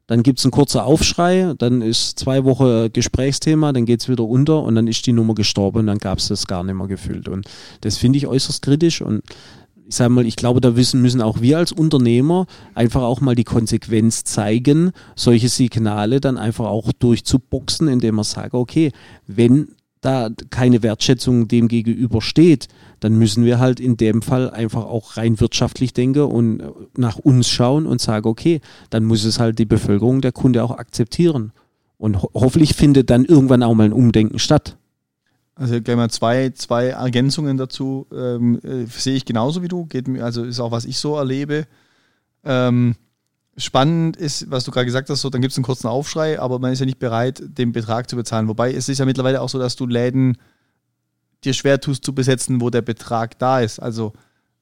[0.06, 4.22] Dann gibt es einen kurzen Aufschrei, dann ist zwei Wochen Gesprächsthema, dann geht es wieder
[4.22, 6.86] unter und dann ist die Nummer gestorben und dann gab es das gar nicht mehr
[6.86, 7.28] gefühlt.
[7.28, 7.48] Und
[7.80, 9.22] das finde ich äußerst kritisch und
[9.88, 13.34] ich sage mal, ich glaube, da wissen, müssen auch wir als Unternehmer einfach auch mal
[13.34, 18.92] die Konsequenz zeigen, solche Signale dann einfach auch durchzuboxen, indem man sagt, okay,
[19.26, 22.68] wenn da keine Wertschätzung dem gegenüber steht,
[23.00, 26.62] dann müssen wir halt in dem Fall einfach auch rein wirtschaftlich denken und
[26.96, 30.72] nach uns schauen und sagen, okay, dann muss es halt die Bevölkerung, der Kunde auch
[30.72, 31.52] akzeptieren.
[31.98, 34.76] Und ho hoffentlich findet dann irgendwann auch mal ein Umdenken statt.
[35.54, 38.06] Also gleich mal zwei, zwei Ergänzungen dazu.
[38.12, 39.86] Ähm, äh, sehe ich genauso wie du.
[39.86, 41.66] Geht mir, also ist auch, was ich so erlebe.
[42.44, 42.94] Ähm,
[43.56, 46.58] spannend ist, was du gerade gesagt hast, so, dann gibt es einen kurzen Aufschrei, aber
[46.58, 48.48] man ist ja nicht bereit, den Betrag zu bezahlen.
[48.48, 50.36] Wobei es ist ja mittlerweile auch so, dass du Läden
[51.44, 53.78] dir schwer tust zu besetzen, wo der Betrag da ist.
[53.78, 54.12] Also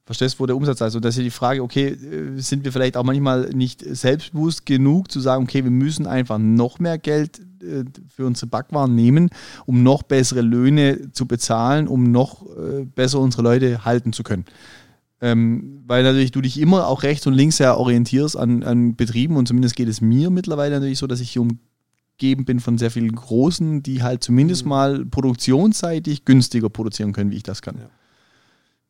[0.05, 0.95] verstehst, wo der Umsatz ist.
[0.95, 4.65] Und das ist ja die Frage, okay, äh, sind wir vielleicht auch manchmal nicht selbstbewusst
[4.65, 9.29] genug zu sagen, okay, wir müssen einfach noch mehr Geld äh, für unsere Backwaren nehmen,
[9.65, 14.45] um noch bessere Löhne zu bezahlen, um noch äh, besser unsere Leute halten zu können.
[15.21, 19.37] Ähm, weil natürlich du dich immer auch rechts und links ja orientierst an, an Betrieben
[19.37, 22.91] und zumindest geht es mir mittlerweile natürlich so, dass ich hier umgeben bin von sehr
[22.91, 24.69] vielen Großen, die halt zumindest mhm.
[24.69, 27.77] mal produktionsseitig günstiger produzieren können, wie ich das kann.
[27.77, 27.89] Ja.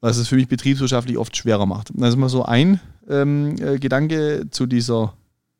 [0.01, 1.91] Was es für mich betriebswirtschaftlich oft schwerer macht.
[1.93, 5.13] Das ist mal so ein ähm, äh, Gedanke zu dieser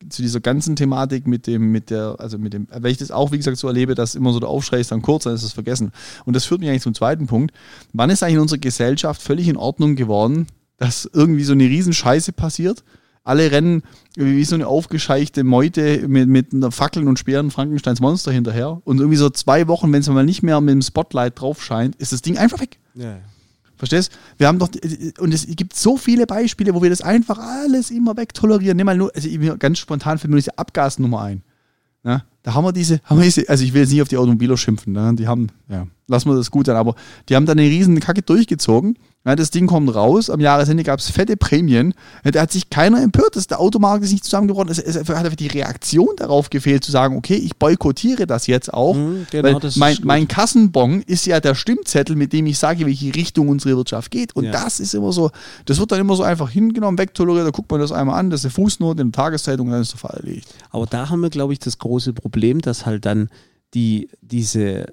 [0.09, 3.31] zu dieser ganzen Thematik mit dem, mit der, also mit dem, weil ich das auch,
[3.31, 5.53] wie gesagt, so erlebe, dass immer so der Aufschrei ist dann kurz, dann ist es
[5.53, 5.91] vergessen.
[6.25, 7.55] Und das führt mich eigentlich zum zweiten Punkt.
[7.93, 10.47] Wann ist eigentlich in unserer Gesellschaft völlig in Ordnung geworden,
[10.77, 12.83] dass irgendwie so eine Riesenscheiße passiert?
[13.23, 13.81] Alle rennen
[14.15, 18.81] wie so eine aufgescheichte Meute mit, mit einer Fackeln und Speeren Frankensteins Monster hinterher.
[18.83, 21.95] Und irgendwie so zwei Wochen, wenn es mal nicht mehr mit dem Spotlight drauf scheint,
[21.95, 22.77] ist das Ding einfach weg.
[22.93, 23.17] Ja.
[23.77, 24.11] Verstehst?
[24.37, 24.69] Wir haben doch,
[25.19, 28.77] und es gibt so viele Beispiele, wo wir das einfach alles immer wegtolerieren.
[28.77, 31.41] Nimm mal nur, also ganz spontan fällt mir diese Abgasnummer ein.
[32.03, 34.17] Ja, da haben wir diese, haben wir diese, also ich will jetzt nicht auf die
[34.17, 35.13] Automobiler schimpfen, ne?
[35.15, 36.75] die haben, ja, lassen wir das gut sein.
[36.75, 36.95] Aber
[37.29, 38.97] die haben dann eine riesen Kacke durchgezogen.
[39.27, 41.95] Ja, das Ding kommt raus, am Jahresende gab es fette Prämien.
[42.23, 44.69] Ja, da hat sich keiner empört, dass der Automarkt ist nicht zusammengebrochen.
[44.69, 48.71] Es, es hat einfach die Reaktion darauf gefehlt, zu sagen, okay, ich boykottiere das jetzt
[48.71, 48.93] auch.
[48.93, 53.15] Mhm, genau, weil mein, mein Kassenbon ist ja der Stimmzettel, mit dem ich sage, welche
[53.15, 54.35] Richtung unsere Wirtschaft geht.
[54.35, 54.51] Und Ja.
[54.51, 55.31] das ist immer so,
[55.65, 58.41] das wird dann immer so einfach hingenommen, wegtoleriert, da guckt man das einmal an, das
[58.41, 60.53] ist eine Fußnote in der Tageszeitung dann ist der Fall erledigt.
[60.69, 63.29] Aber da haben wir, glaube ich, das große Problem, dass halt dann
[63.73, 64.85] die, diese,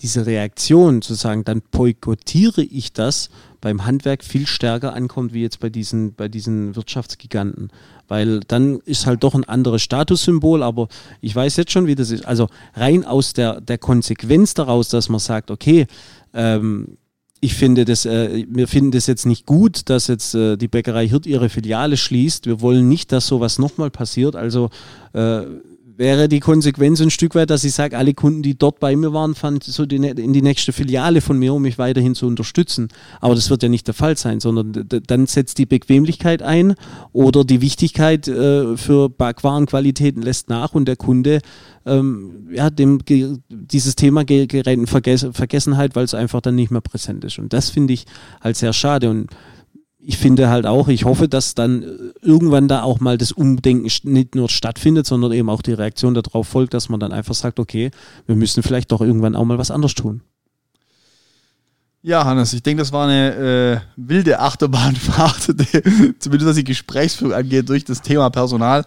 [0.00, 3.30] diese Reaktion zu sagen, dann boykottiere ich das,
[3.60, 7.70] beim Handwerk viel stärker ankommt, wie jetzt bei diesen, bei diesen Wirtschaftsgiganten.
[8.08, 10.88] Weil dann ist halt doch ein anderes Statussymbol, aber
[11.22, 12.26] ich weiß jetzt schon, wie das ist.
[12.26, 15.86] Also rein aus der, der Konsequenz daraus, dass man sagt, okay,
[16.34, 16.98] ähm,
[17.40, 21.06] ich finde das, äh, wir finden das jetzt nicht gut, dass jetzt äh, die Bäckerei
[21.08, 22.46] Hirt ihre Filiale schließt.
[22.46, 24.34] Wir wollen nicht, dass sowas nochmal passiert.
[24.34, 24.70] Also
[25.12, 25.42] äh,
[25.96, 29.12] wäre die Konsequenz ein Stück weit, dass ich sage, alle Kunden, die dort bei mir
[29.12, 32.88] waren, fahren so die, in die nächste Filiale von mir, um mich weiterhin zu unterstützen.
[33.20, 36.74] Aber das wird ja nicht der Fall sein, sondern dann setzt die Bequemlichkeit ein
[37.12, 41.40] oder die Wichtigkeit äh, für Backwarenqualitäten lässt nach und der Kunde
[41.86, 43.00] ähm, ja, dem
[43.48, 47.38] dieses Thema ge- gerät in Verges Vergessenheit, weil es einfach dann nicht mehr präsent ist.
[47.38, 48.06] Und das finde ich
[48.40, 49.10] halt sehr schade.
[49.10, 49.28] Und
[50.06, 51.86] ich finde halt auch, ich hoffe, dass dann äh,
[52.20, 56.46] irgendwann da auch mal das Umdenken nicht nur stattfindet, sondern eben auch die Reaktion darauf
[56.46, 57.90] folgt, dass man dann einfach sagt, okay,
[58.26, 60.20] wir müssen vielleicht doch irgendwann auch mal was anderes tun.
[62.02, 65.40] Ja, Hannes, ich denke, das war eine äh, wilde Achterbahnfahrt,
[66.18, 68.84] zumindest was die Gesprächsführung angeht, durch das Thema Personal.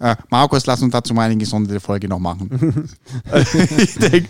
[0.00, 2.50] Äh, Markus, lass uns dazu mal eine gesonderte Folge noch machen.
[3.78, 4.28] ich denke,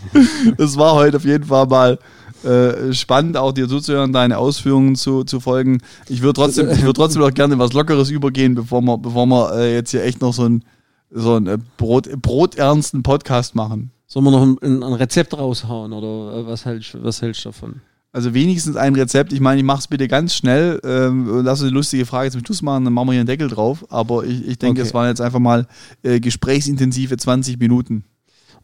[0.58, 1.98] das war heute auf jeden Fall mal
[2.44, 5.80] äh, spannend, auch dir zuzuhören, deine Ausführungen zu, zu folgen.
[6.08, 9.52] Ich würde trotzdem, ich würd trotzdem noch gerne was Lockeres übergehen, bevor wir, bevor wir
[9.54, 10.64] äh, jetzt hier echt noch so einen
[11.10, 13.90] so äh, Brot, broternsten Podcast machen.
[14.06, 17.80] Sollen wir noch ein, ein Rezept raushauen oder äh, was hältst, was hältst du davon?
[18.10, 19.32] Also wenigstens ein Rezept.
[19.32, 20.80] Ich meine, ich mache es bitte ganz schnell.
[20.82, 23.48] Ähm, lass uns die lustige Frage zum Schluss machen, dann machen wir hier einen Deckel
[23.48, 23.84] drauf.
[23.90, 24.88] Aber ich, ich denke, Okay.
[24.88, 25.66] es waren jetzt einfach mal
[26.02, 28.04] äh, gesprächsintensive 20 Minuten.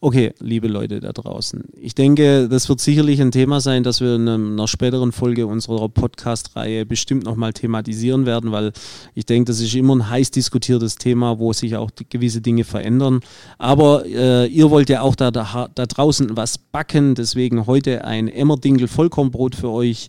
[0.04, 1.64] Okay, liebe Leute da draußen.
[1.80, 5.88] Ich denke, das wird sicherlich ein Thema sein, das wir in einer späteren Folge unserer
[5.88, 8.72] Podcast-Reihe bestimmt nochmal thematisieren werden, weil
[9.14, 13.20] ich denke, das ist immer ein heiß diskutiertes Thema, wo sich auch gewisse Dinge verändern.
[13.56, 18.28] Aber äh, ihr wollt ja auch da, da, da draußen was backen, deswegen heute ein
[18.28, 20.08] Emmerdinkel Vollkornbrot für euch.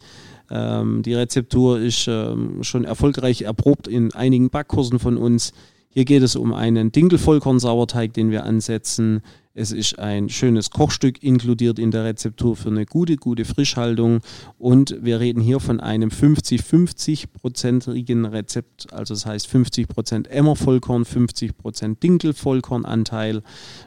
[0.51, 5.53] Ähm, die Rezeptur ist ähm, schon erfolgreich erprobt in einigen Backkursen von uns.
[5.87, 9.21] Hier geht es um einen Dinkel-Vollkorn-Sauerteig, den wir ansetzen.
[9.57, 14.19] Es ist ein schönes Kochstück inkludiert in der Rezeptur für eine gute, gute Frischhaltung.
[14.57, 18.91] Und wir reden hier von einem 50-50-prozentigen Rezept.
[18.91, 23.43] Also das heißt 50% Emmer-Vollkorn, 50% Dinkel-Vollkornanteil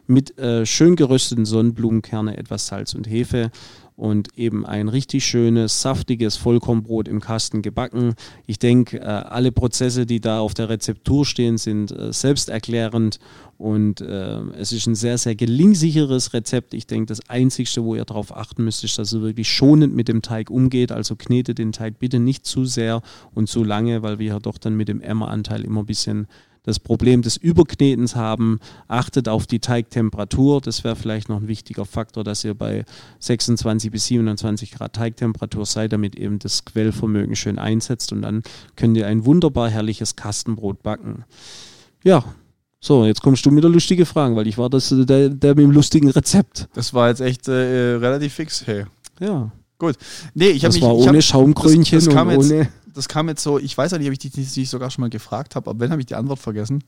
[0.06, 3.50] mit äh, schön gerösteten Sonnenblumenkerne, etwas Salz und Hefe
[3.98, 8.14] und eben ein richtig schönes, saftiges Vollkornbrot im Kasten gebacken.
[8.46, 13.18] Ich denke, äh, alle Prozesse, die da auf der Rezeptur stehen, sind äh, selbsterklärend
[13.56, 16.74] und äh, es ist ein sehr, sehr gelingsicheres Rezept.
[16.74, 20.06] Ich denke, das Einzigste, wo ihr darauf achten müsst, ist, dass ihr wirklich schonend mit
[20.06, 20.92] dem Teig umgeht.
[20.92, 23.02] Also knetet den Teig bitte nicht zu sehr
[23.34, 26.28] und zu lange, weil wir ja doch dann mit dem Emmeranteil immer ein bisschen
[26.68, 28.60] das Problem des Überknetens haben.
[28.86, 30.60] Achtet auf die Teigtemperatur.
[30.60, 32.84] Das wäre vielleicht noch ein wichtiger Faktor, dass ihr bei
[33.20, 38.42] 26 bis 27 Grad Teigtemperatur seid, damit eben das Quellvermögen schön einsetzt und dann
[38.76, 41.24] könnt ihr ein wunderbar herrliches Kastenbrot backen.
[42.04, 42.22] Ja,
[42.80, 45.54] so, jetzt kommst du mit der lustigen Fragen, weil ich war das, äh, der, der
[45.56, 46.68] mit dem lustigen Rezept.
[46.74, 47.52] Das war jetzt echt äh,
[47.96, 48.66] relativ fix.
[48.66, 48.84] Hey.
[49.20, 49.96] Ja, Gut.
[50.34, 50.82] Nee, ich habe das mich.
[50.82, 52.68] war ich hab, ohne Schaumkrönchen das, das kam und jetzt- ohne...
[52.98, 55.10] das kam jetzt so, ich weiß ja nicht, ob ich dich nicht sogar schon mal
[55.10, 56.82] gefragt habe, aber wenn habe ich die Antwort vergessen.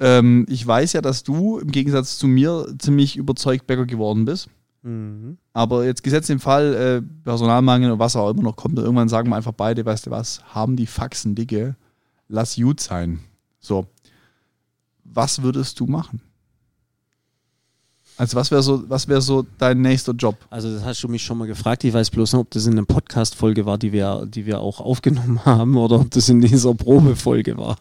[0.00, 4.48] Ähm, ich weiß ja, dass du im Gegensatz zu mir ziemlich überzeugt Bäcker geworden bist.
[4.82, 5.38] Mhm.
[5.52, 9.28] Aber jetzt gesetzt im Fall äh, Personalmangel und was auch immer noch kommt, irgendwann sagen
[9.28, 11.76] wir einfach beide, weißt du was, haben die Faxen dicke,
[12.26, 13.20] lass gut sein.
[13.60, 13.86] So.
[15.04, 16.20] Was würdest du machen?
[18.18, 20.36] Also was wäre so, was wäre so dein nächster Job?
[20.48, 21.84] Also das hast du mich schon mal gefragt.
[21.84, 24.80] Ich weiß bloß nicht, ob das in einer Podcast-Folge war, die wir, die wir auch
[24.80, 27.76] aufgenommen haben, oder ob das in dieser Probefolge war.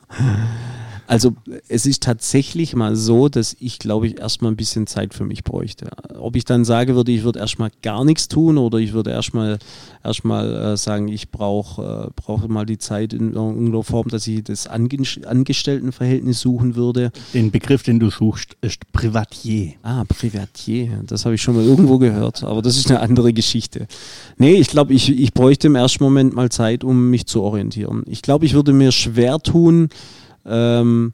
[1.07, 1.33] Also
[1.67, 5.43] es ist tatsächlich mal so, dass ich, glaube ich, erstmal ein bisschen Zeit für mich
[5.43, 5.89] bräuchte.
[6.17, 9.59] Ob ich dann sage würde, ich würde erstmal gar nichts tun oder ich würde erstmal
[10.03, 14.43] erstmal äh, sagen, ich brauche äh, brauche mal die Zeit in irgendeiner Form, dass ich
[14.43, 14.85] das Ange
[15.25, 17.11] Angestelltenverhältnis suchen würde.
[17.33, 19.73] Den Begriff, den du suchst, ist Privatier.
[19.83, 23.87] Ah, Privatier, das habe ich schon mal irgendwo gehört, aber das ist eine andere Geschichte.
[24.37, 28.03] Nee, ich glaube, ich, ich bräuchte im ersten Moment mal Zeit, um mich zu orientieren.
[28.07, 29.89] Ich glaube, ich würde mir schwer tun,
[30.45, 31.13] ähm,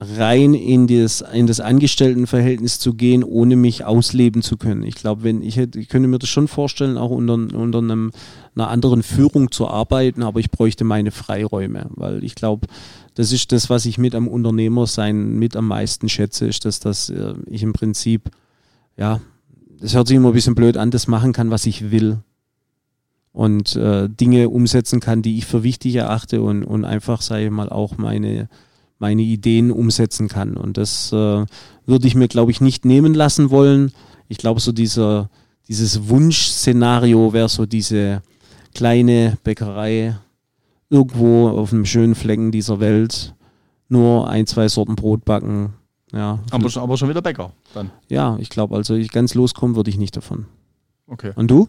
[0.00, 4.84] rein in das, in das Angestelltenverhältnis zu gehen, ohne mich ausleben zu können.
[4.84, 8.12] Ich glaube, wenn ich hätte, ich könnte mir das schon vorstellen, auch unter, unter einem,
[8.54, 12.68] einer anderen Führung zu arbeiten, aber ich bräuchte meine Freiräume, weil ich glaube,
[13.14, 17.10] das ist das, was ich mit am Unternehmersein mit am meisten schätze, ist, dass, dass
[17.10, 18.30] äh, ich im Prinzip,
[18.96, 19.20] ja,
[19.80, 22.18] das hört sich immer ein bisschen blöd an, das machen kann, was ich will.
[23.32, 27.50] Und äh, Dinge umsetzen kann, die ich für wichtig erachte und, und einfach, sage ich
[27.50, 28.48] mal, auch meine,
[28.98, 30.56] meine Ideen umsetzen kann.
[30.56, 31.44] Und das äh,
[31.86, 33.92] würde ich mir, glaube ich, nicht nehmen lassen wollen.
[34.28, 35.30] Ich glaube, so dieser,
[35.68, 38.22] dieses Wunschszenario wäre so diese
[38.74, 40.16] kleine Bäckerei
[40.90, 43.34] irgendwo auf einem schönen Flecken dieser Welt.
[43.88, 45.74] Nur ein, zwei Sorten Brot backen.
[46.12, 46.38] Ja.
[46.50, 47.90] Aber, schon, aber schon wieder Bäcker dann.
[48.08, 50.46] Ja, ich glaube, also ich ganz loskommen würde ich nicht davon.
[51.06, 51.32] Okay.
[51.36, 51.68] Und du?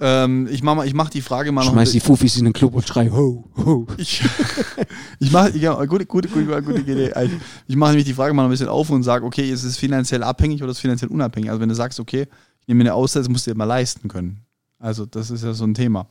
[0.00, 1.72] Ähm, ich mache ich mach die Frage mal noch.
[1.72, 3.86] Schmeiß die Fufis in den Club und schrei ho, ho.
[3.96, 4.22] Ich,
[5.20, 7.12] ich mache ja, gute, gute, gute, gute Idee.
[7.68, 9.76] Ich mache nämlich die Frage mal noch ein bisschen auf und sage, okay, ist es
[9.76, 11.50] finanziell abhängig oder ist es finanziell unabhängig?
[11.50, 12.26] Also wenn du sagst, okay,
[12.60, 14.40] ich nehme mir eine Auszeit, das musst du dir mal leisten können.
[14.78, 16.08] Also das ist ja so ein Thema.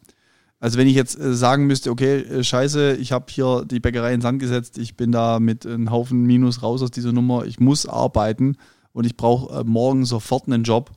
[0.64, 4.14] Also wenn ich jetzt äh, sagen müsste, okay, äh, scheiße, ich habe hier die Bäckerei
[4.14, 7.60] in Sand gesetzt, ich bin da mit einem Haufen Minus raus aus dieser Nummer, ich
[7.60, 8.56] muss arbeiten
[8.94, 10.92] und ich brauche äh, morgen sofort einen Job.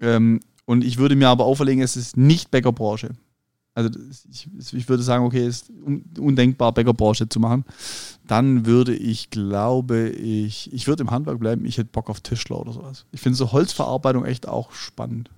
[0.00, 3.10] Ähm, und ich würde mir aber auferlegen, es ist nicht Bäckerbranche.
[3.74, 3.90] Also
[4.30, 5.72] ich, ich würde sagen, okay, es ist
[6.18, 7.64] undenkbar, Bäckerbranche zu machen.
[8.26, 12.60] Dann würde ich, glaube ich, ich würde im Handwerk bleiben, ich hätte Bock auf Tischler
[12.60, 13.04] oder sowas.
[13.10, 15.30] Ich finde so Holzverarbeitung echt auch spannend.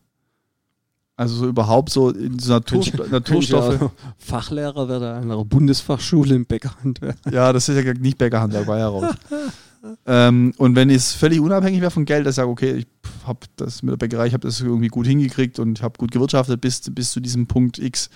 [1.17, 3.81] Also so überhaupt so in so Natur, Naturstoffe.
[3.81, 7.17] Ja Fachlehrer wäre da an einer Bundesfachschule im Bäckerhandwerk.
[7.33, 9.15] Ja, das ist ja nicht Bäckerhandwerk, war ja raus.
[10.07, 12.87] ähm, und wenn es völlig unabhängig wäre von Geld, dass ich sage, okay, ich
[13.27, 16.61] habe das mit der Bäckerei, ich habe das irgendwie gut hingekriegt und habe gut gewirtschaftet
[16.61, 18.11] bis, bis zu diesem Punkt X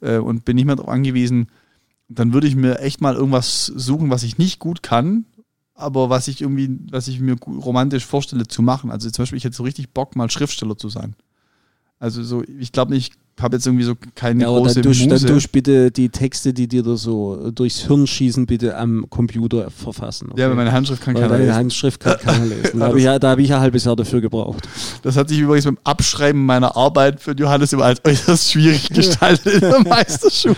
[0.00, 1.48] äh, und bin nicht mehr darauf angewiesen,
[2.08, 5.26] dann würde ich mir echt mal irgendwas suchen, was ich nicht gut kann,
[5.74, 8.90] aber was ich irgendwie, was ich mir romantisch vorstelle zu machen.
[8.90, 11.14] Also zum Beispiel, ich hätte so richtig Bock, mal Schriftsteller zu sein.
[11.98, 15.26] Also so, ich glaube nicht, habe jetzt irgendwie so keine ja, große dann dusch, Muse.
[15.26, 19.70] Dann dusch bitte die Texte, die dir da so durchs Hirn schießen, bitte am Computer
[19.70, 20.30] verfassen.
[20.32, 20.40] Okay?
[20.40, 21.54] Ja, aber meine Handschrift kann keiner lesen.
[21.54, 22.80] Handschrift kann keiner lesen.
[22.80, 24.68] Da habe ich, ja, hab ich ja ein halbes Jahr dafür gebraucht.
[25.02, 29.54] Das hat sich übrigens beim Abschreiben meiner Arbeit für Johannes immer als äußerst schwierig gestaltet
[29.54, 30.56] in der Meisterschule.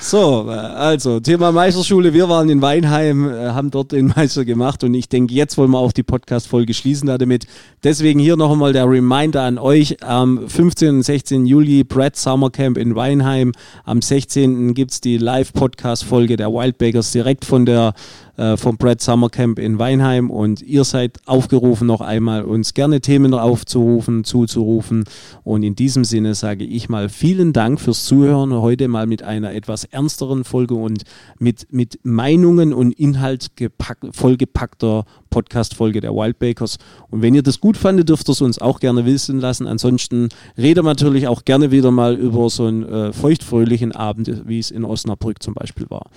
[0.00, 2.14] So, also Thema Meisterschule.
[2.14, 5.70] Wir waren in Weinheim, äh, haben dort den Meister gemacht und ich denke, jetzt wollen
[5.70, 7.46] wir auch die Podcast-Folge schließen damit.
[7.84, 10.02] Deswegen hier noch einmal der Reminder an euch.
[10.02, 10.96] Am 15.
[10.96, 11.44] und 16.
[11.44, 13.50] Juli Brad Summer Camp in Weinheim.
[13.84, 14.72] Am 16.
[14.72, 17.92] gibt es die Live-Podcast-Folge der Wildbakers direkt von der
[18.38, 23.00] äh, vom Brad Summer Camp in Weinheim und ihr seid aufgerufen, noch einmal uns gerne
[23.00, 25.04] Themen aufzurufen, zuzurufen.
[25.42, 28.52] Und in diesem Sinne sage ich mal vielen Dank fürs Zuhören.
[28.52, 31.02] Heute mal mit einer etwas ernsteren Folge und
[31.38, 36.78] mit, mit Meinungen und Inhalt gepack, vollgepackter Podcast-Folge der Wildbakers.
[37.10, 39.66] Und wenn ihr das gut fandet, dürft ihr es uns auch gerne wissen lassen.
[39.66, 44.70] Ansonsten rede natürlich auch gerne wieder mal über so einen äh, feuchtfröhlichen Abend, wie es
[44.70, 46.10] in Osnabrück zum Beispiel war.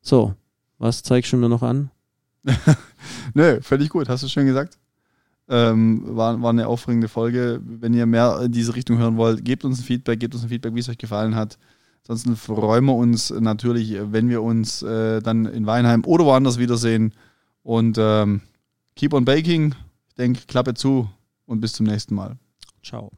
[0.00, 0.34] So,
[0.78, 1.90] was zeigst du mir noch an?
[3.34, 4.78] Nö, völlig gut, hast du schön gesagt.
[5.48, 7.60] Ähm, war, war eine aufregende Folge.
[7.64, 10.48] Wenn ihr mehr in diese Richtung hören wollt, gebt uns ein Feedback, gebt uns ein
[10.48, 11.58] Feedback, wie es euch gefallen hat.
[12.02, 17.12] Ansonsten freuen wir uns natürlich, wenn wir uns äh, dann in Weinheim oder woanders wiedersehen.
[17.62, 18.42] Und ähm,
[18.94, 19.74] keep on baking.
[20.08, 21.08] Ich denke, Klappe zu
[21.46, 22.36] und bis zum nächsten Mal.
[22.82, 23.10] Ciao.